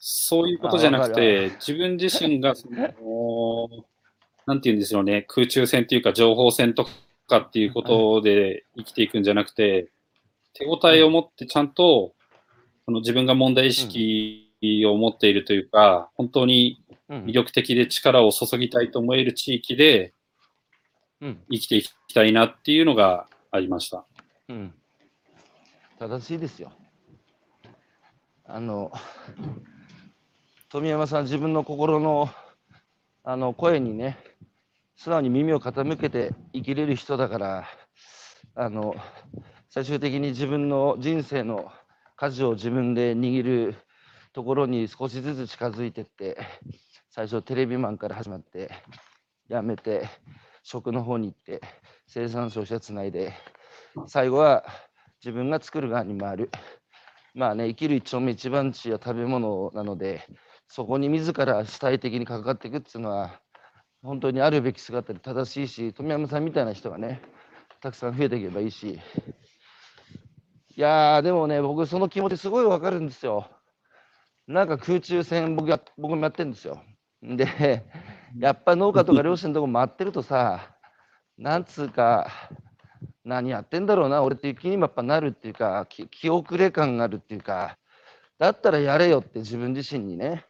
[0.07, 3.71] そういうことじゃなくて、自分自身がその、
[4.45, 6.87] なんていうんですよね、空中戦というか情報戦と
[7.27, 9.91] かっていうことで生きていくんじゃなくて、
[10.55, 12.14] 手応えを持ってちゃんと、
[12.85, 14.51] その自分が問題意識
[14.87, 20.14] を持っているというか、本当にうん魅力的で力を注ぎたいと思える地域で
[21.20, 24.07] うん生きていきたいなっていうのがありました。
[24.49, 24.75] うん、
[25.99, 26.72] 正しいですよ。
[28.47, 28.93] あの
[30.68, 32.29] 富山さん自分の心の
[33.22, 34.18] あの声にね
[34.97, 37.68] 素直に耳を傾けて生きれる人だから
[38.55, 38.95] あの
[39.70, 41.72] 最終的に自分の人生の
[42.16, 43.76] 舵を自分で握る
[44.32, 46.36] ところに少しずつ近づいてって
[47.11, 48.70] 最初テレビマンから始まって
[49.51, 50.09] 辞めて
[50.62, 51.61] 食の方に行って
[52.07, 53.34] 生産消費者つないで
[54.07, 54.64] 最後は
[55.24, 56.51] 自分が作る側に回る。
[57.34, 60.26] まあね、生きる一丁目一番地は食べ物なので、
[60.68, 63.40] そこに自ら主体的に関わっていくっていうのは、
[64.05, 67.23] 本当にあるべき姿で正しいし、富山さんみたいな人がね、
[67.81, 69.01] たくさん増えていけばいいし。
[70.77, 73.51] いやー、でもね、僕その気持ちすごいわかるんですよ。
[74.47, 76.83] なんか空中戦僕や、僕もやってるんですよ。
[77.23, 77.83] で、
[78.39, 80.77] やっぱ農家とか漁師のとこ待ってるとさ、
[81.39, 82.31] なんつうか、
[83.25, 87.79] 何やってんだろうな、俺っていう気にもやっぱなるっていうか、気気遅れ感があるっていうか、
[88.39, 90.45] だったらやれよって自分自身にね、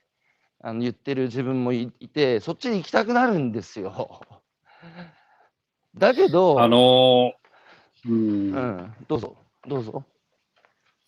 [0.67, 4.23] あの言ってる自分もいいて、そっちに行きたくなるんですよ。
[5.95, 8.53] だけど、あのー、うん。
[8.55, 9.37] う、ん、どうぞ、
[9.69, 10.05] どうぞ。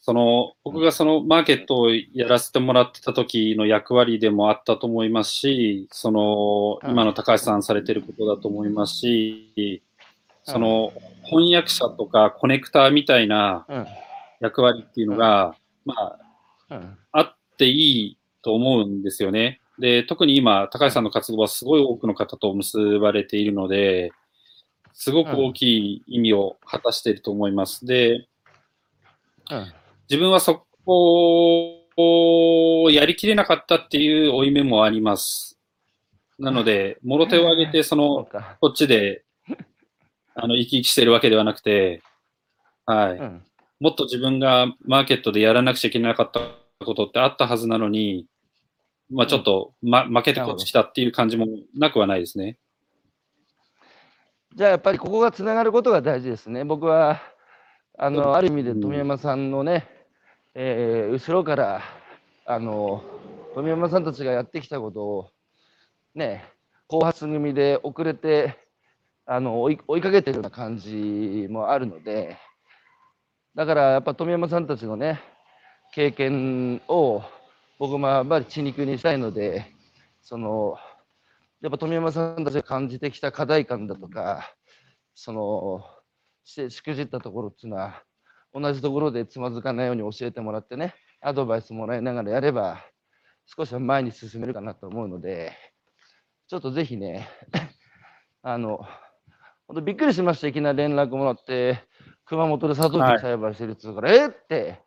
[0.02, 6.90] その、僕がそのマーケットをやらせてもらってた時の役割でもあったと思いますし、その、うん。
[6.90, 9.82] 今の高橋さんされてることだと思いますし、
[10.44, 10.92] その、
[11.24, 13.86] 翻訳者とかコネクターみたいなうん、
[14.40, 15.94] 役割っていうのが、ま
[16.68, 19.60] あ、うん、あっていいと思うんですよね。
[19.78, 24.12] で、特に今、高橋さんの活動はすごい多くの方と結ばれているので、
[24.92, 25.62] すごく大き
[25.96, 27.84] い意味を果たしていると思います。
[27.84, 28.26] で、
[29.50, 29.72] うん、
[30.08, 35.58] 自分はそこをやりきれなかったっていう負い目もあります。
[36.38, 38.56] なので、もろ手を挙げて、その、か。
[38.60, 39.24] こっちで、
[40.34, 42.02] あの、生き生きしてるわけではなくて、
[42.86, 43.18] はい。
[43.18, 43.42] うん、
[43.80, 46.40] もっと自分がマーケットでやらなくちゃいけなかった
[46.84, 48.26] ことってあったはずなのに、
[49.10, 52.58] まあちょっと、ま、負けてこっち来たっていう感じもなくはないですね。
[54.54, 56.64] じゃあやっぱりここがつながることが大事ですね。
[56.64, 57.20] 僕は
[57.98, 59.86] あのある意味でうん富山さんのね、
[60.54, 61.82] えー後ろから
[62.44, 63.02] あの
[63.54, 65.30] 富山さんたちがやってきたことを
[66.14, 66.44] ね
[66.88, 68.58] 後発組で遅れて
[69.24, 72.36] あの追い追いかけてるような感じもあるので
[73.54, 75.20] だからやっぱ富山さんたちのね
[75.96, 77.24] 経験を
[77.78, 79.66] 僕もやっぱり血肉にしたいので
[80.22, 80.76] その
[81.62, 84.54] やっぱ富山さんたちが感じてきた課題感だとか、
[85.14, 85.84] その、
[86.44, 88.02] ししくじったところっていうのは、
[88.52, 92.84] 同じところでつまずかないように教えてもらってね、アドバイスもらいながらやれば、
[93.46, 95.54] 少しは前に進めるかなと思うので、
[96.46, 97.26] ちょっとぜひね、
[98.42, 98.86] あの、
[99.66, 101.82] 本当びっくりしました、いきなり連絡もらって、
[102.26, 104.82] 熊本でサトウキビ栽培してるっつうから、えって、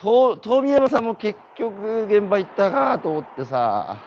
[0.00, 3.98] と富山さんも結局現場行ったかと思ってさ、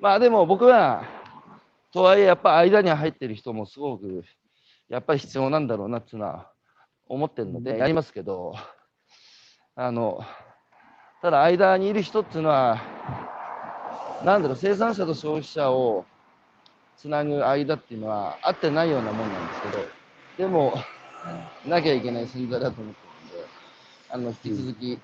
[0.00, 1.04] まあでも僕は、
[1.92, 4.24] とはいえやっぱ間に入ってる人もすごく、
[4.88, 6.50] やっぱり必要なんだろうなっていうのは
[7.08, 8.54] 思ってるので、やりますけど、
[9.76, 10.24] あの、
[11.22, 12.80] ただ間にいる人っていうのは、
[14.24, 16.04] なんだろう、生産者と消費者を
[16.96, 19.86] つなぐ間っていうのはあってないようなもんなんですけど、
[20.36, 20.74] でも、
[21.64, 23.09] なきゃいけない存在だと思って
[24.12, 24.98] あの、引き続き、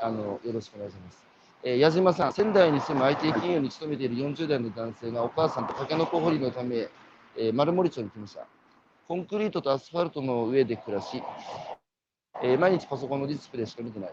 [0.00, 1.24] あの、よろしくお願いします。
[1.64, 6.88] えー矢島さん、仙台に住む IT 企業に勤めている40代の男性がお母さんとタケノコ掘りのため、
[7.36, 8.46] えー丸森町に来ました。
[9.08, 11.22] コンクリートとアスファルトの上で暮らし、
[12.42, 14.10] えー毎日パソコンのディスプレイしか見てない。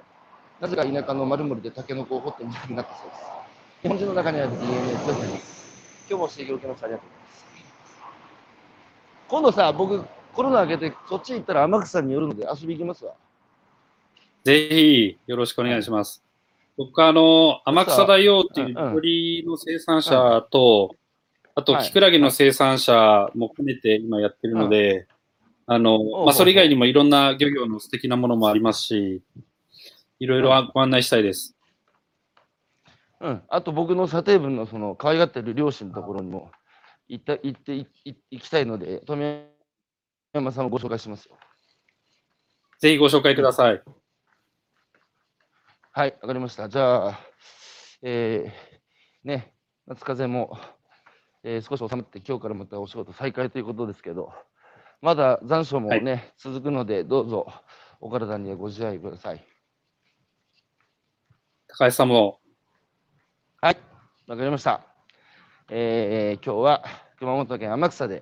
[0.61, 3.21] なぜか田舎の丸森でタケノコを掘ってみたくなったそうです。
[3.83, 6.05] 日本人の中にある DNA 強くなります。
[6.09, 6.85] 今日も指摘を受けました。
[6.85, 7.45] ありがとうございます。
[9.29, 13.13] 今度さ、僕、コロナ明けてそっち行ったら天草に寄るので遊び行きますわ。
[14.43, 16.23] ぜひ、よろしくお願いします。
[16.77, 20.95] 僕は、あの、天草大王っていう鳥の生産者と、
[21.55, 25.07] あと、はいキクラゲの生産者も含めて今やってるので、
[25.65, 29.21] あの、うまあ、それ以外にもいろんな漁業の素敵なものもありますし、
[30.19, 31.55] いろいろご案内したいです。
[33.21, 36.51] うん、あと僕の査定分のその可愛がってる両親のところにも
[37.09, 39.21] 行った行って行きたいので、富
[40.33, 41.37] 山さんをご紹介しますよ。
[42.79, 43.81] ぜひご紹介ください。
[45.91, 46.69] はい、わかりました。
[46.69, 47.19] じゃあ、
[48.03, 49.51] えー、ね、
[49.87, 50.55] 夏風も、
[51.43, 54.31] えー少し収まって、今日からまたお仕事再開ということですけど、
[55.01, 57.51] まだ残暑もね、続くので、どうぞ
[57.99, 59.43] お体にはご自愛ください。
[61.69, 62.39] 高橋さんも、
[63.59, 63.77] はい、
[64.27, 64.85] わかりました。
[65.71, 66.83] えー、今日は
[67.17, 68.21] 熊本県天草で、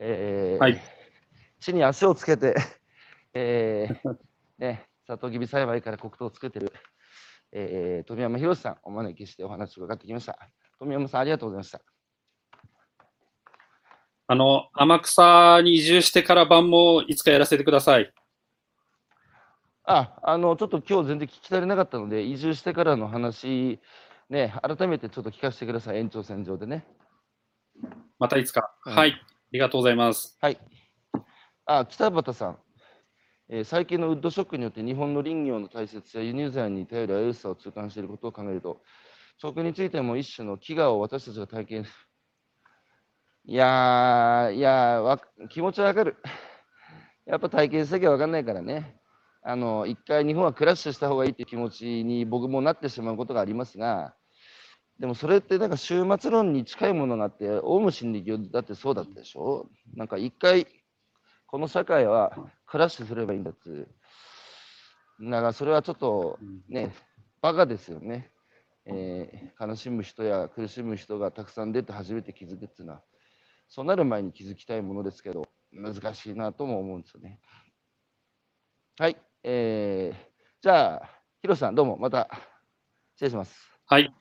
[0.00, 0.80] えーはい
[1.60, 2.54] 地に足をつけて、
[3.32, 4.16] えー
[4.58, 6.72] ね、サトウキビ栽培から黒糖を作ってる、
[7.52, 10.38] えー富山博さんお招きしてお話を伺ってきました。
[10.78, 11.80] 富山さんありがとうございました。
[14.26, 18.12] あの、天草に移住してから晩もいつかやらせてください。
[19.84, 23.80] あ、あの、ちょっと今日全然聞き足りなかったので、移住してからの話、
[24.30, 26.86] ね、改めてちょっと聞かせてください、延長線上でね。
[28.18, 28.74] またいつか。
[28.86, 29.12] うんはい。
[29.12, 30.38] ありがとうございます。
[30.40, 30.58] はい。
[31.66, 32.58] あ、北畑さん。
[33.48, 38.80] え最近のウッドショックによって日本の林業の大切さや輸入材に頼る危うさを痛感していることを考えると、
[39.38, 41.86] 食についても一種の飢餓を私たちが体験
[43.46, 45.20] いやー、いやわ、
[45.50, 46.16] 気持ちはわかる。
[47.26, 48.98] やっぱ体験しなきゃわかんないからね。
[49.42, 54.16] あの一回日本はクラッシュした方がいいって気持ちに僕もなってしまうことがありますが、
[54.98, 59.68] でもそれってなんか終末論に近いものがあって、オウム真理教だってそうだったでしょ？
[59.94, 60.66] なんか一回、
[61.46, 62.36] この社会は
[62.66, 63.88] クラッシュすればいいんだっていう。
[65.20, 66.38] だからそれはちょっと
[66.68, 66.92] ね、
[67.40, 68.30] バカですよね。
[68.86, 73.02] えー悲しむ人や苦しむ人がたくさん出て初めて気づくっていうのは、
[73.68, 77.40] そうなる前に気づきたいものですけど、難しいなとも思うんですよね。
[78.98, 79.16] はい。
[79.42, 80.16] えー、
[80.62, 82.28] じゃあ、ヒロさん、どうもまた
[83.14, 83.54] 失礼します。
[83.86, 84.12] はい。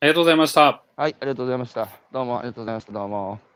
[0.00, 0.82] ありがとうございました。
[0.96, 1.88] はい、ありがとうございました。
[2.12, 2.92] どうもありがとうございました。
[2.92, 3.55] どうも。